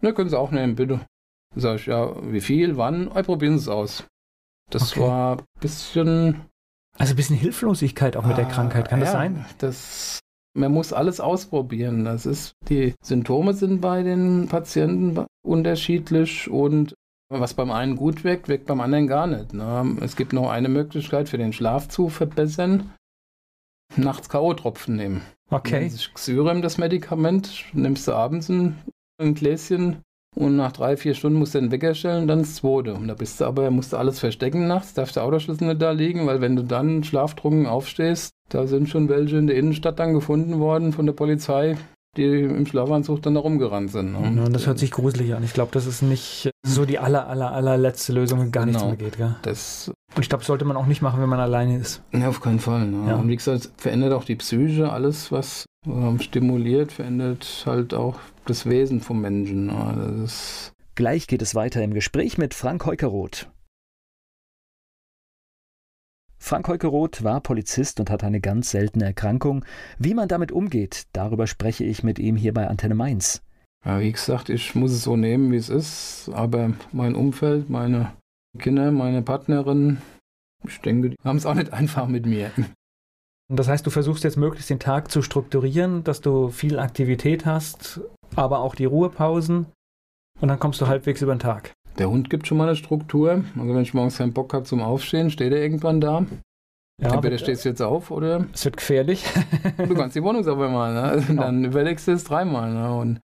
[0.00, 1.00] Ne, können Sie auch nehmen, bitte.
[1.56, 3.10] Sag ich, ja, wie viel, wann?
[3.12, 4.04] Ja, probieren Sie es aus.
[4.70, 5.00] Das okay.
[5.00, 6.42] war ein bisschen...
[6.96, 9.44] Also ein bisschen Hilflosigkeit auch mit ah, der Krankheit, kann ja, das sein?
[9.58, 10.20] Das
[10.54, 12.04] man muss alles ausprobieren.
[12.04, 16.94] Das ist, die Symptome sind bei den Patienten unterschiedlich und
[17.28, 19.52] was beim einen gut wirkt, wirkt beim anderen gar nicht.
[19.54, 19.96] Ne?
[20.00, 22.92] Es gibt noch eine Möglichkeit für den Schlaf zu verbessern.
[23.96, 25.22] Nachts K.O.-Tropfen nehmen.
[25.50, 25.90] Okay.
[26.14, 28.78] Xyrem, das Medikament, nimmst du abends ein,
[29.20, 30.02] ein Gläschen
[30.34, 32.94] und nach drei, vier Stunden musst du den Wecker stellen, dann das zweite.
[32.94, 35.92] Und da bist du aber, musst du alles verstecken nachts, darfst der Autoschlüssel nicht da
[35.92, 40.14] liegen, weil wenn du dann schlaftrunken aufstehst, da sind schon welche in der Innenstadt dann
[40.14, 41.76] gefunden worden von der Polizei,
[42.16, 44.12] die im Schlafanzug dann da rumgerannt sind.
[44.12, 44.42] Ne?
[44.42, 45.42] Ja, das hört sich gruselig an.
[45.42, 48.94] Ich glaube, das ist nicht so die aller, aller, allerletzte Lösung, wenn gar nichts genau.
[48.94, 49.16] mehr geht.
[49.16, 49.36] Gell?
[49.42, 52.02] Das und ich glaube, sollte man auch nicht machen, wenn man alleine ist.
[52.12, 52.86] Ja, auf keinen Fall.
[52.86, 53.10] Ne?
[53.10, 53.16] Ja.
[53.16, 58.16] Und wie gesagt, verändert auch die Psyche, alles, was ähm, stimuliert, verändert halt auch
[58.46, 59.66] das Wesen vom Menschen.
[59.66, 60.26] Ne?
[60.94, 63.48] Gleich geht es weiter im Gespräch mit Frank Heukeroth.
[66.44, 69.64] Frank Heukeroth war Polizist und hat eine ganz seltene Erkrankung.
[69.98, 73.40] Wie man damit umgeht, darüber spreche ich mit ihm hier bei Antenne Mainz.
[73.82, 78.12] Ja, wie gesagt, ich muss es so nehmen, wie es ist, aber mein Umfeld, meine
[78.58, 80.02] Kinder, meine Partnerin,
[80.68, 82.50] ich denke, die haben es auch nicht einfach mit mir.
[83.48, 87.46] Und das heißt, du versuchst jetzt möglichst den Tag zu strukturieren, dass du viel Aktivität
[87.46, 88.02] hast,
[88.36, 89.64] aber auch die Ruhepausen
[90.42, 91.72] und dann kommst du halbwegs über den Tag.
[91.98, 93.44] Der Hund gibt schon mal eine Struktur.
[93.58, 96.26] Also wenn ich morgens keinen Bock habe zum Aufstehen, steht er irgendwann da.
[97.00, 98.46] Ja, Entweder stehst du jetzt auf oder.
[98.52, 99.24] Es wird gefährlich.
[99.76, 100.94] du kannst die Wohnung sauber machen.
[100.94, 101.02] Ne?
[101.02, 101.42] Also genau.
[101.42, 102.72] Dann überlegst du es dreimal.
[102.72, 102.96] Ne?
[102.96, 103.20] Und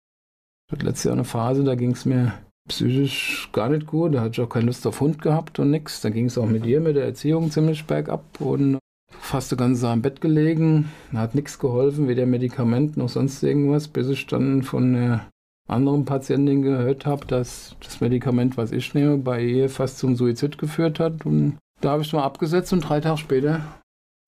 [0.82, 2.32] letztes Jahr eine Phase, da ging es mir
[2.68, 4.14] psychisch gar nicht gut.
[4.14, 6.00] Da hatte ich auch keine Lust auf Hund gehabt und nichts.
[6.00, 8.78] Da ging es auch mit dir, mit der Erziehung ziemlich bergab und
[9.10, 10.90] fast die ganze Zeit im Bett gelegen.
[11.12, 15.28] Da hat nichts geholfen, weder Medikament noch sonst irgendwas, bis ich dann von einer
[15.70, 20.58] anderen Patientin gehört habe, dass das Medikament, was ich nehme, bei ihr fast zum Suizid
[20.58, 21.24] geführt hat.
[21.24, 23.64] Und da habe ich es mal abgesetzt und drei Tage später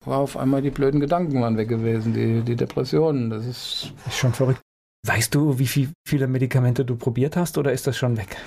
[0.05, 3.29] war auf einmal die blöden Gedanken waren weg gewesen, die, die Depressionen.
[3.29, 4.61] Das ist, ist schon verrückt.
[5.05, 8.37] Weißt du, wie viel, viele Medikamente du probiert hast oder ist das schon weg?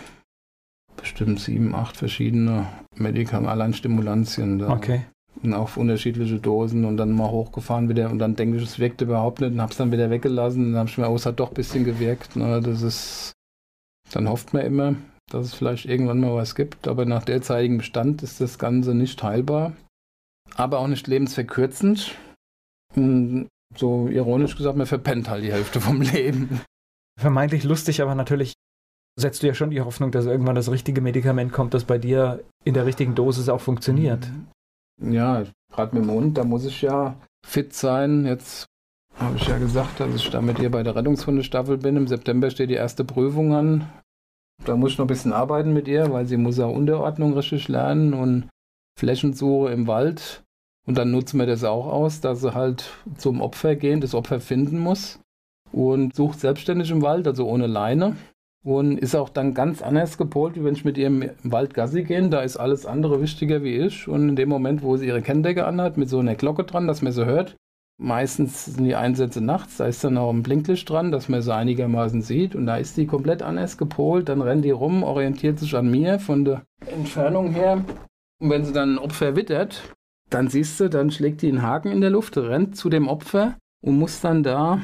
[0.97, 4.59] Bestimmt sieben, acht verschiedene Medikamente, allein Stimulantien.
[4.59, 4.71] Da.
[4.71, 5.03] Okay.
[5.43, 9.05] Und auf unterschiedliche Dosen und dann mal hochgefahren wieder und dann denke ich, es wirkte
[9.05, 10.73] überhaupt nicht und habe es dann wieder weggelassen.
[10.73, 12.37] Dann habe ich mir, oh, es hat doch ein bisschen gewirkt.
[12.37, 12.61] Ne?
[12.63, 13.33] Das ist,
[14.13, 14.95] dann hofft man immer,
[15.31, 19.23] dass es vielleicht irgendwann mal was gibt, aber nach derzeitigem Bestand ist das Ganze nicht
[19.23, 19.75] heilbar,
[20.55, 22.17] aber auch nicht lebensverkürzend.
[22.95, 26.63] Und so ironisch gesagt, man verpennt halt die Hälfte vom Leben.
[27.21, 28.55] Vermeintlich lustig, aber natürlich
[29.19, 32.45] setzt du ja schon die Hoffnung, dass irgendwann das richtige Medikament kommt, das bei dir
[32.65, 34.31] in der richtigen Dosis auch funktioniert.
[35.01, 37.17] Ja, gerade mit dem Hund, da muss ich ja
[37.47, 38.27] fit sein.
[38.27, 38.67] Jetzt
[39.15, 41.97] habe ich ja gesagt, dass ich da mit ihr bei der Rettungshundestaffel bin.
[41.97, 43.89] Im September steht die erste Prüfung an.
[44.65, 47.69] Da muss ich noch ein bisschen arbeiten mit ihr, weil sie muss ja Unterordnung richtig
[47.69, 48.49] lernen und
[48.99, 50.43] Flächensuche im Wald.
[50.87, 54.41] Und dann nutzen wir das auch aus, dass sie halt zum Opfer gehen, das Opfer
[54.41, 55.21] finden muss
[55.73, 58.17] und sucht selbstständig im Wald, also ohne Leine.
[58.67, 62.03] Und ist auch dann ganz anders gepolt, wie wenn ich mit ihr im Wald Gassi
[62.03, 62.29] gehe.
[62.29, 64.09] Da ist alles andere wichtiger wie ich.
[64.09, 67.01] Und in dem Moment, wo sie ihre Kenndecke anhat, mit so einer Glocke dran, dass
[67.01, 67.57] man sie hört,
[67.99, 71.55] Meistens sind die Einsätze nachts, da ist dann auch ein Blinklicht dran, dass man sie
[71.55, 72.55] einigermaßen sieht.
[72.55, 74.29] Und da ist die komplett anders gepolt.
[74.29, 77.83] Dann rennt die rum, orientiert sich an mir von der Entfernung her.
[78.39, 79.95] Und wenn sie dann ein Opfer wittert,
[80.29, 83.57] dann siehst du, dann schlägt die einen Haken in der Luft, rennt zu dem Opfer
[83.83, 84.83] und muss dann da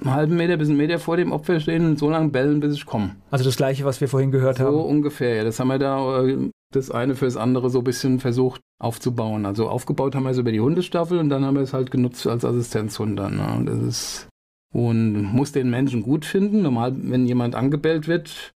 [0.00, 2.74] einen halben Meter bis einen Meter vor dem Opfer stehen und so lange bellen, bis
[2.74, 3.16] ich komme.
[3.30, 4.74] Also das gleiche, was wir vorhin gehört so haben.
[4.74, 5.44] So ungefähr, ja.
[5.44, 9.46] Das haben wir da äh, das eine fürs andere so ein bisschen versucht aufzubauen.
[9.46, 12.26] Also aufgebaut haben wir es über die Hundestaffel und dann haben wir es halt genutzt
[12.26, 13.36] als Assistenzhund dann.
[13.36, 13.54] Ne?
[13.56, 14.28] Und das ist
[14.72, 16.62] und muss den Menschen gut finden.
[16.62, 18.52] Normal, wenn jemand angebellt wird,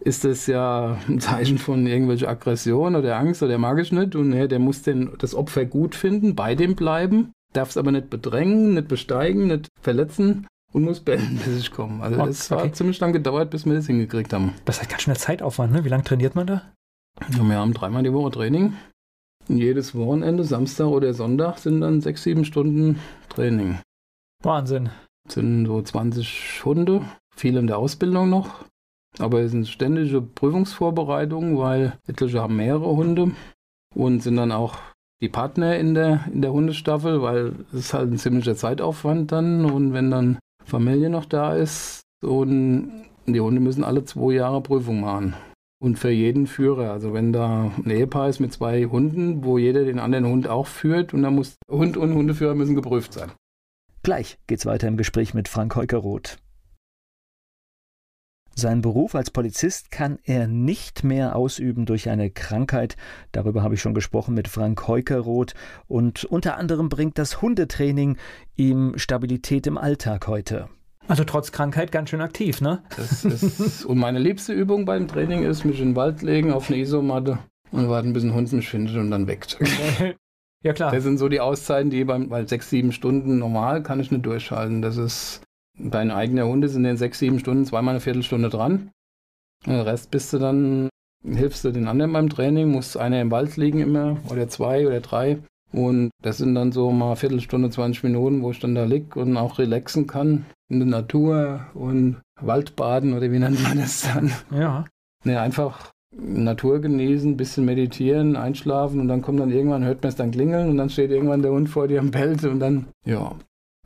[0.00, 4.16] ist das ja ein Zeichen von irgendwelcher Aggression oder Angst oder mag ich nicht.
[4.16, 7.92] Und ja, der muss den, das Opfer gut finden, bei dem bleiben, darf es aber
[7.92, 12.02] nicht bedrängen, nicht besteigen, nicht verletzen und muss bellen, bis ich komme.
[12.02, 12.68] Also es okay.
[12.68, 14.54] hat ziemlich lang gedauert, bis wir das hingekriegt haben.
[14.64, 15.84] Das hat ganz schön Zeitaufwand, ne?
[15.84, 16.62] Wie lange trainiert man da?
[17.32, 18.74] Ja, wir haben dreimal die Woche Training.
[19.48, 23.80] Und jedes Wochenende, Samstag oder Sonntag, sind dann sechs, sieben Stunden Training.
[24.42, 24.90] Wahnsinn.
[25.24, 27.02] Das sind so 20 Hunde,
[27.34, 28.64] viele in der Ausbildung noch.
[29.18, 33.32] Aber es sind ständige Prüfungsvorbereitungen, weil etliche haben mehrere Hunde
[33.94, 34.78] und sind dann auch
[35.20, 39.64] die Partner in der, in der Hundestaffel, weil es ist halt ein ziemlicher Zeitaufwand dann.
[39.64, 45.00] Und wenn dann Familie noch da ist und die Hunde müssen alle zwei Jahre Prüfung
[45.00, 45.34] machen.
[45.82, 49.84] Und für jeden Führer, also wenn da ein Ehepaar ist mit zwei Hunden, wo jeder
[49.84, 53.32] den anderen Hund auch führt und dann muss Hund und Hundeführer müssen geprüft sein.
[54.02, 56.38] Gleich geht's weiter im Gespräch mit Frank Heukeroth.
[58.60, 62.96] Seinen Beruf als Polizist kann er nicht mehr ausüben durch eine Krankheit.
[63.32, 65.54] Darüber habe ich schon gesprochen mit Frank Heukeroth.
[65.88, 68.18] Und unter anderem bringt das Hundetraining
[68.56, 70.68] ihm Stabilität im Alltag heute.
[71.08, 72.82] Also trotz Krankheit ganz schön aktiv, ne?
[72.96, 76.68] Das ist, und meine liebste Übung beim Training ist, mich in den Wald legen auf
[76.68, 77.38] eine Isomatte
[77.72, 79.46] und warten, bis ein Hund mich findet und dann weg.
[80.62, 80.92] ja, klar.
[80.92, 84.26] Das sind so die Auszeiten, die beim, weil sechs, sieben Stunden normal kann ich nicht
[84.26, 84.82] durchhalten.
[84.82, 85.40] Das ist,
[85.82, 88.90] dein eigener Hund ist in den sechs, sieben Stunden zweimal eine Viertelstunde dran.
[89.66, 90.88] Und den Rest bist du dann,
[91.24, 95.00] hilfst du den anderen beim Training, muss einer im Wald liegen immer, oder zwei oder
[95.00, 95.38] drei.
[95.72, 99.36] Und das sind dann so mal Viertelstunde, 20 Minuten, wo ich dann da lieg und
[99.36, 104.32] auch relaxen kann in der Natur und Waldbaden oder wie nennt man das dann?
[104.50, 104.84] Ja.
[105.24, 110.16] Ne, einfach Natur genießen, bisschen meditieren, einschlafen und dann kommt dann irgendwann, hört man es
[110.16, 113.36] dann klingeln und dann steht irgendwann der Hund vor dir am Belt und dann, ja.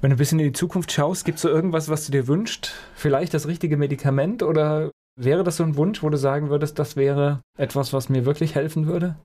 [0.05, 2.29] Wenn du ein bisschen in die Zukunft schaust, gibt es so irgendwas, was du dir
[2.29, 2.75] wünschst?
[2.95, 6.95] Vielleicht das richtige Medikament oder wäre das so ein Wunsch, wo du sagen würdest, das
[6.95, 9.17] wäre etwas, was mir wirklich helfen würde?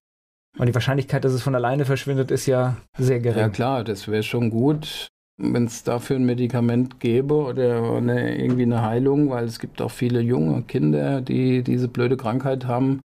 [0.57, 3.39] Und die Wahrscheinlichkeit, dass es von alleine verschwindet, ist ja sehr gering.
[3.39, 8.63] Ja klar, das wäre schon gut, wenn es dafür ein Medikament gäbe oder eine, irgendwie
[8.63, 13.01] eine Heilung, weil es gibt auch viele junge Kinder, die diese blöde Krankheit haben,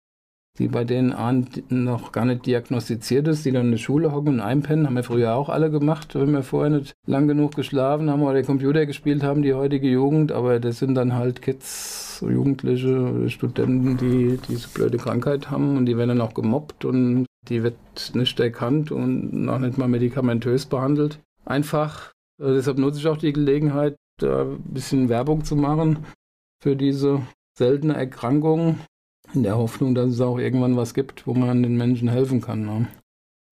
[0.60, 1.16] die bei denen
[1.70, 5.04] noch gar nicht diagnostiziert ist, die dann in der Schule hocken und einpennen, haben wir
[5.04, 9.24] früher auch alle gemacht, wenn wir vorher nicht lang genug geschlafen haben oder Computer gespielt
[9.24, 14.98] haben, die heutige Jugend, aber das sind dann halt Kids, Jugendliche, Studenten, die diese blöde
[14.98, 17.78] Krankheit haben und die werden dann auch gemobbt und die wird
[18.14, 21.20] nicht erkannt und noch nicht mal medikamentös behandelt.
[21.46, 26.00] Einfach, äh, deshalb nutze ich auch die Gelegenheit, da ein bisschen Werbung zu machen
[26.62, 27.22] für diese
[27.58, 28.80] seltene Erkrankung,
[29.34, 32.66] in der Hoffnung, dass es auch irgendwann was gibt, wo man den Menschen helfen kann.
[32.66, 32.88] Ne?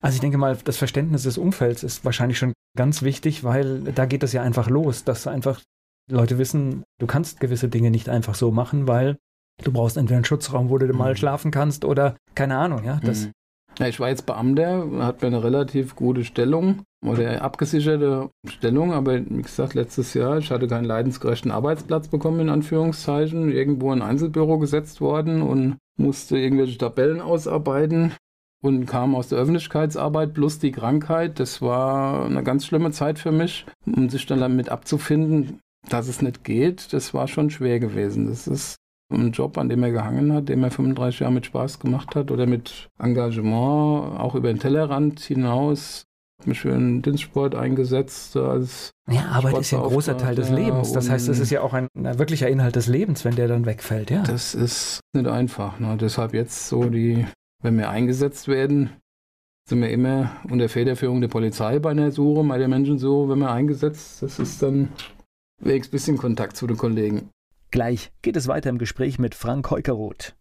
[0.02, 4.06] Also ich denke mal, das Verständnis des Umfelds ist wahrscheinlich schon ganz wichtig, weil da
[4.06, 5.62] geht es ja einfach los, dass einfach
[6.10, 9.18] Leute wissen, du kannst gewisse Dinge nicht einfach so machen, weil
[9.64, 10.98] du brauchst entweder einen Schutzraum, wo du mhm.
[10.98, 13.00] mal schlafen kannst oder keine Ahnung, ja.
[13.04, 13.32] Das, mhm.
[13.80, 19.24] Ja, ich war jetzt Beamter, hat mir eine relativ gute Stellung oder abgesicherte Stellung, aber
[19.24, 24.10] wie gesagt, letztes Jahr, ich hatte keinen leidensgerechten Arbeitsplatz bekommen, in Anführungszeichen, irgendwo in ein
[24.10, 28.14] Einzelbüro gesetzt worden und musste irgendwelche Tabellen ausarbeiten
[28.64, 31.40] und kam aus der Öffentlichkeitsarbeit plus die Krankheit.
[31.40, 36.24] Das war eine ganz schlimme Zeit für mich, um sich dann damit abzufinden, dass es
[36.24, 36.94] nicht geht.
[36.94, 38.28] Das war schon schwer gewesen.
[38.28, 38.78] Das ist
[39.10, 42.32] ein Job, an dem er gehangen hat, dem er 35 Jahre mit Spaß gemacht hat
[42.32, 46.04] oder mit Engagement, auch über den Tellerrand hinaus.
[46.46, 50.92] Mich für den Dienstsport eingesetzt als Ja, Arbeit ist ja ein großer Teil des Lebens.
[50.92, 53.66] Das heißt, es ist ja auch ein, ein, wirklicher Inhalt des Lebens, wenn der dann
[53.66, 54.22] wegfällt, ja.
[54.22, 55.80] Das ist nicht einfach.
[55.80, 55.98] Ne?
[56.00, 57.26] Deshalb jetzt so die,
[57.64, 58.92] wenn wir eingesetzt werden,
[59.68, 63.40] sind wir immer unter Federführung der Polizei bei einer Suche, bei den Menschen so, wenn
[63.40, 64.90] wir eingesetzt, das ist dann
[65.60, 67.32] wenigstens ein bisschen Kontakt zu den Kollegen.
[67.72, 70.36] Gleich geht es weiter im Gespräch mit Frank Heukeroth.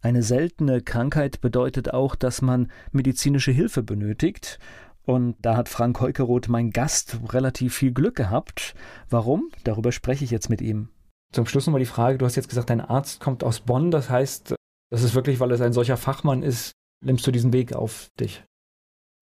[0.00, 4.58] Eine seltene Krankheit bedeutet auch, dass man medizinische Hilfe benötigt.
[5.06, 8.74] Und da hat Frank Heukeroth, mein Gast, relativ viel Glück gehabt.
[9.10, 9.50] Warum?
[9.64, 10.88] Darüber spreche ich jetzt mit ihm.
[11.32, 13.90] Zum Schluss nochmal die Frage, du hast jetzt gesagt, dein Arzt kommt aus Bonn.
[13.90, 14.54] Das heißt,
[14.90, 16.72] das ist wirklich, weil es ein solcher Fachmann ist,
[17.04, 18.44] nimmst du diesen Weg auf dich?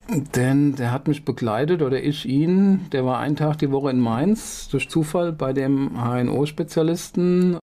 [0.08, 2.90] Denn der hat mich begleitet oder ich ihn.
[2.90, 7.58] Der war einen Tag die Woche in Mainz durch Zufall bei dem HNO-Spezialisten,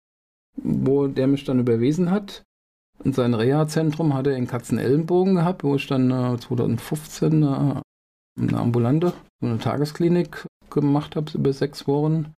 [0.63, 2.43] wo der mich dann überwiesen hat.
[3.05, 7.47] Und sein Reha-Zentrum hat er in Katzenellenbogen gehabt, wo ich dann äh, 2015 äh,
[8.39, 9.13] eine ambulante,
[9.43, 12.35] eine Tagesklinik gemacht habe über sechs Wochen.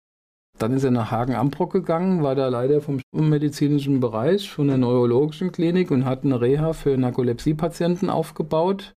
[0.57, 5.51] Dann ist er nach Hagen-Ambrock gegangen, war da leider vom medizinischen Bereich, von der neurologischen
[5.51, 8.93] Klinik und hat eine Reha für Narkolepsie-Patienten aufgebaut.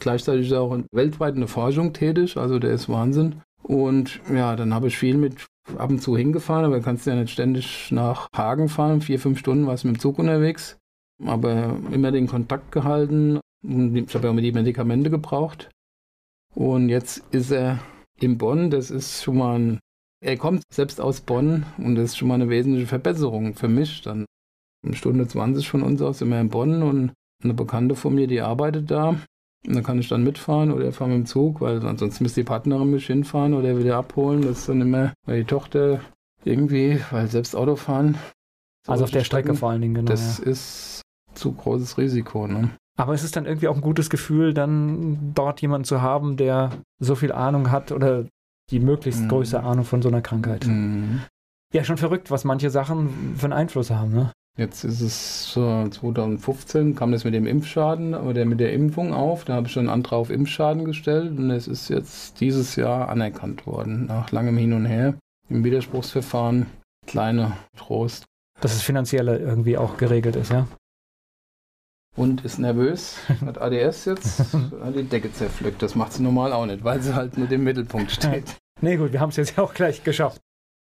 [0.00, 3.40] Gleichzeitig ist er auch weltweit in der Forschung tätig, also der ist Wahnsinn.
[3.62, 7.32] Und ja, dann habe ich viel mit ab und zu hingefahren, aber kannst ja nicht
[7.32, 9.00] ständig nach Hagen fahren.
[9.00, 10.76] Vier, fünf Stunden warst du mit dem Zug unterwegs.
[11.24, 13.40] Aber immer den Kontakt gehalten.
[13.62, 15.70] Ich habe ja mit die Medikamente gebraucht.
[16.54, 17.78] Und jetzt ist er
[18.20, 18.70] in Bonn.
[18.70, 19.80] Das ist schon mal ein.
[20.20, 24.02] Er kommt selbst aus Bonn und das ist schon mal eine wesentliche Verbesserung für mich.
[24.02, 24.26] Dann
[24.84, 28.40] eine Stunde 20 von uns aus wir in Bonn und eine Bekannte von mir, die
[28.40, 29.16] arbeitet da.
[29.66, 32.46] Und dann kann ich dann mitfahren oder fahren mit dem Zug, weil ansonsten müsste die
[32.46, 34.42] Partnerin mich hinfahren oder wieder abholen.
[34.42, 36.00] Das ist dann immer, weil die Tochter
[36.44, 38.16] irgendwie, weil selbst Autofahren.
[38.86, 40.10] Also auf der Strecke Strecken, vor allen Dingen, genau.
[40.10, 40.44] Das ja.
[40.44, 41.02] ist
[41.34, 42.46] zu großes Risiko.
[42.46, 42.70] Ne?
[42.96, 46.70] Aber es ist dann irgendwie auch ein gutes Gefühl, dann dort jemanden zu haben, der
[46.98, 48.26] so viel Ahnung hat oder
[48.70, 49.28] die möglichst mhm.
[49.28, 50.66] größte Ahnung von so einer Krankheit.
[50.66, 51.22] Mhm.
[51.72, 54.32] Ja, schon verrückt, was manche Sachen für einen Einfluss haben, ne?
[54.56, 59.44] Jetzt ist es so 2015, kam das mit dem Impfschaden oder mit der Impfung auf.
[59.44, 63.08] Da habe ich schon einen Antrag auf Impfschaden gestellt und es ist jetzt dieses Jahr
[63.08, 65.14] anerkannt worden, nach langem Hin und Her
[65.48, 66.66] im Widerspruchsverfahren.
[67.06, 68.26] Kleiner Trost.
[68.60, 70.68] Dass es finanziell irgendwie auch geregelt ist, ja?
[72.16, 75.82] Und ist nervös, hat ADS jetzt, hat die Decke zerpflückt.
[75.82, 78.56] Das macht sie normal auch nicht, weil sie halt mit im Mittelpunkt steht.
[78.80, 80.40] nee, gut, wir haben es jetzt ja auch gleich geschafft.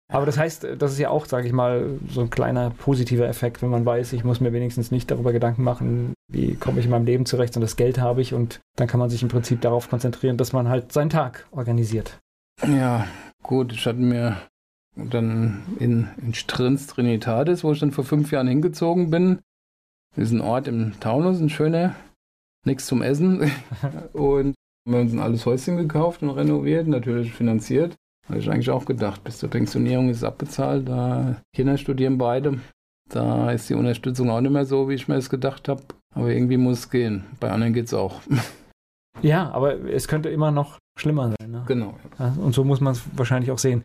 [0.10, 3.62] Aber das heißt, das ist ja auch, sage ich mal, so ein kleiner positiver Effekt,
[3.62, 6.92] wenn man weiß, ich muss mir wenigstens nicht darüber Gedanken machen, wie komme ich in
[6.92, 9.60] meinem Leben zurecht, sondern das Geld habe ich und dann kann man sich im Prinzip
[9.60, 12.20] darauf konzentrieren, dass man halt seinen Tag organisiert.
[12.66, 13.06] Ja,
[13.44, 14.38] gut, ich hatte mir
[14.96, 19.40] dann in, in Strins Trinitatis, wo ich dann vor fünf Jahren hingezogen bin,
[20.16, 21.96] ist ein Ort im Taunus, ein schöner,
[22.66, 23.52] nichts zum Essen
[24.14, 27.96] und haben wir uns ein altes Häuschen gekauft und renoviert, natürlich finanziert.
[28.28, 30.88] Habe ich eigentlich auch gedacht, bis zur Pensionierung ist es abbezahlt.
[30.88, 32.60] Da Kinder studieren beide.
[33.10, 35.84] Da ist die Unterstützung auch nicht mehr so, wie ich mir es gedacht habe.
[36.14, 37.26] Aber irgendwie muss es gehen.
[37.40, 38.22] Bei anderen geht es auch.
[39.24, 41.50] Ja, aber es könnte immer noch schlimmer sein.
[41.50, 41.64] Ne?
[41.68, 41.96] Genau.
[42.20, 43.82] Ja, und so muss man es wahrscheinlich auch sehen.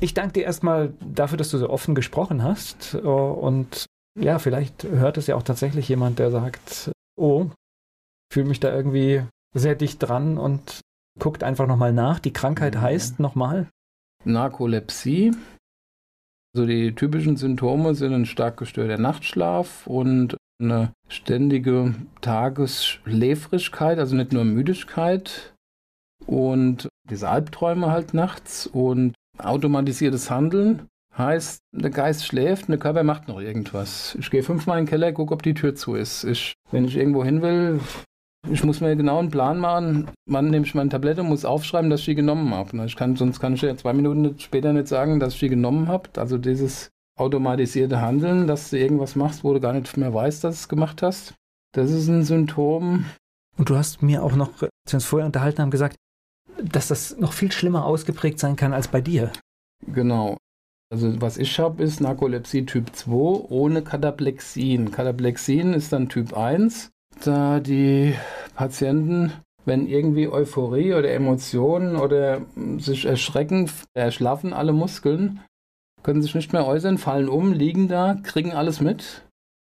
[0.00, 2.96] Ich danke dir erstmal dafür, dass du so offen gesprochen hast.
[2.96, 3.86] Und
[4.18, 7.46] ja, vielleicht hört es ja auch tatsächlich jemand, der sagt, oh,
[8.30, 9.22] fühle mich da irgendwie
[9.54, 10.80] sehr dicht dran und
[11.20, 12.18] guckt einfach nochmal nach.
[12.18, 12.80] Die Krankheit mhm.
[12.80, 13.68] heißt nochmal?
[14.24, 15.32] Narkolepsie.
[16.54, 24.32] Also die typischen Symptome sind ein stark gestörter Nachtschlaf und eine ständige Tagesschläfrigkeit, also nicht
[24.32, 25.54] nur Müdigkeit
[26.26, 30.86] und diese Albträume halt nachts und automatisiertes Handeln.
[31.16, 34.16] Heißt, der Geist schläft und der Körper macht noch irgendwas.
[34.18, 36.24] Ich gehe fünfmal in den Keller, gucke, ob die Tür zu ist.
[36.24, 37.80] Ich, wenn ich irgendwo hin will,
[38.48, 41.90] ich muss mir genau einen Plan machen, wann nehme ich meine Tablette und muss aufschreiben,
[41.90, 42.84] dass ich die genommen habe.
[42.86, 45.88] Ich kann, sonst kann ich ja zwei Minuten später nicht sagen, dass ich die genommen
[45.88, 46.08] habe.
[46.16, 50.56] Also dieses automatisierte Handeln, dass du irgendwas machst, wo du gar nicht mehr weißt, dass
[50.56, 51.34] du es gemacht hast.
[51.72, 53.04] Das ist ein Symptom.
[53.58, 55.96] Und du hast mir auch noch, als wir uns vorher unterhalten haben, gesagt,
[56.62, 59.32] dass das noch viel schlimmer ausgeprägt sein kann als bei dir.
[59.86, 60.38] Genau.
[60.90, 64.90] Also was ich habe, ist Narkolepsie Typ 2 ohne Kataplexin.
[64.90, 66.90] Kataplexin ist dann Typ 1
[67.26, 68.14] da die
[68.54, 69.32] Patienten,
[69.64, 72.42] wenn irgendwie Euphorie oder Emotionen oder
[72.78, 75.40] sich erschrecken, erschlaffen alle Muskeln,
[76.02, 79.26] können sich nicht mehr äußern, fallen um, liegen da, kriegen alles mit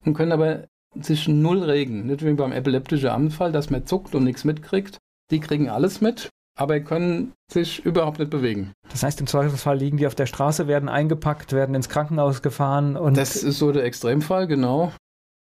[0.04, 2.06] und können aber sich null regen.
[2.06, 4.98] Nicht wie beim epileptischen Anfall, dass man zuckt und nichts mitkriegt.
[5.30, 8.72] Die kriegen alles mit, aber können sich überhaupt nicht bewegen.
[8.90, 12.96] Das heißt, im Zweifelsfall liegen die auf der Straße, werden eingepackt, werden ins Krankenhaus gefahren
[12.96, 13.16] und.
[13.16, 14.92] Das ist so der Extremfall, genau.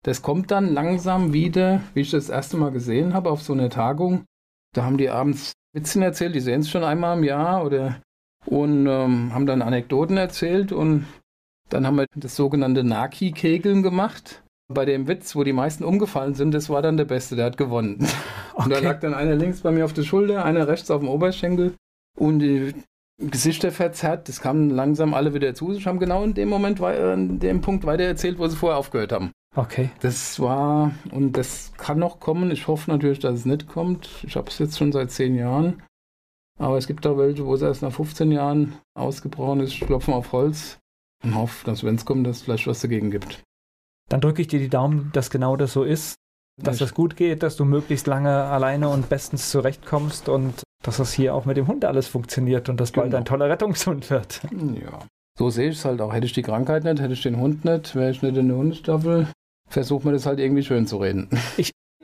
[0.05, 3.71] Das kommt dann langsam wieder, wie ich das erste Mal gesehen habe auf so einer
[3.71, 4.25] Tagung.
[4.75, 8.01] Da haben die abends Witzen erzählt, die sehen es schon einmal im Jahr oder
[8.47, 11.07] und ähm, haben dann Anekdoten erzählt und
[11.69, 14.43] dann haben wir das sogenannte Naki-Kegeln gemacht.
[14.69, 17.57] Bei dem Witz, wo die meisten umgefallen sind, das war dann der Beste, der hat
[17.57, 17.99] gewonnen.
[18.55, 18.65] Okay.
[18.65, 21.09] Und da lag dann einer links bei mir auf der Schulter, einer rechts auf dem
[21.09, 21.75] Oberschenkel
[22.19, 22.75] und die
[23.19, 24.29] Gesichter verzerrt.
[24.29, 27.87] Das kamen langsam alle wieder zu sich, haben genau in dem Moment, in dem Punkt
[27.87, 29.33] weiter erzählt, wo sie vorher aufgehört haben.
[29.55, 29.91] Okay.
[30.01, 32.51] Das war, und das kann noch kommen.
[32.51, 34.09] Ich hoffe natürlich, dass es nicht kommt.
[34.27, 35.83] Ich habe es jetzt schon seit zehn Jahren.
[36.59, 39.73] Aber es gibt auch welche, wo es erst nach 15 Jahren ausgebrochen ist.
[39.73, 40.79] Ich klopfe auf Holz
[41.25, 43.43] und hoffe, dass, wenn es kommt, dass es vielleicht was dagegen gibt.
[44.09, 46.17] Dann drücke ich dir die Daumen, dass genau das so ist.
[46.63, 51.13] dass das gut geht, dass du möglichst lange alleine und bestens zurechtkommst und dass das
[51.13, 53.17] hier auch mit dem Hund alles funktioniert und dass bald Genau.
[53.19, 54.43] ein toller Rettungshund wird.
[54.53, 55.01] Ja.
[55.39, 56.13] So sehe ich es halt auch.
[56.13, 58.57] Hätte ich die Krankheit nicht, hätte ich den Hund nicht, wäre ich nicht in der
[58.59, 59.29] Hundestaffel,
[59.73, 61.29] versucht man das halt irgendwie schön zu reden.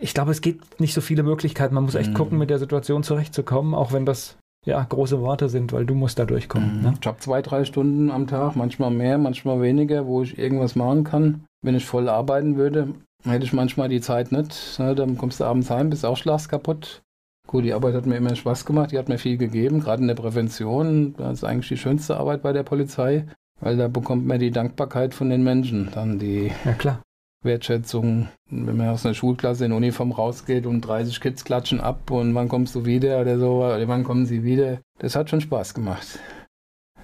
[0.01, 1.75] Ich glaube, es gibt nicht so viele Möglichkeiten.
[1.75, 2.15] Man muss echt Mhm.
[2.15, 6.21] gucken, mit der Situation zurechtzukommen, auch wenn das ja große Worte sind, weil du musst
[6.21, 6.83] da durchkommen.
[6.83, 6.95] Ne?
[7.01, 11.03] Ich habe zwei, drei Stunden am Tag, manchmal mehr, manchmal weniger, wo ich irgendwas machen
[11.03, 11.45] kann.
[11.63, 12.95] Wenn ich voll arbeiten würde,
[13.25, 14.79] hätte ich manchmal die Zeit nicht.
[14.79, 17.03] Ne, dann kommst du abends heim, bist auch schlafst kaputt.
[17.49, 20.07] Gut, die Arbeit hat mir immer Spaß gemacht, die hat mir viel gegeben, gerade in
[20.07, 21.15] der Prävention.
[21.19, 23.25] Das ist eigentlich die schönste Arbeit bei der Polizei,
[23.61, 27.01] weil da bekommt man die Dankbarkeit von den Menschen, dann die Ja, klar.
[27.43, 32.35] Wertschätzung, wenn man aus einer Schulklasse in Uniform rausgeht und 30 Kids klatschen ab und
[32.35, 34.81] wann kommst du wieder oder so, oder wann kommen sie wieder.
[34.99, 36.19] Das hat schon Spaß gemacht.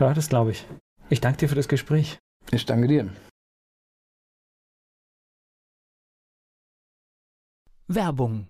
[0.00, 0.66] Ja, das glaube ich.
[1.08, 2.18] Ich danke dir für das Gespräch.
[2.50, 3.08] Ich danke dir.
[7.86, 8.48] Werbung.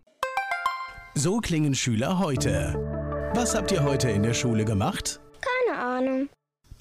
[1.15, 2.75] So klingen Schüler heute.
[3.35, 5.21] Was habt ihr heute in der Schule gemacht?
[5.41, 6.29] Keine Ahnung.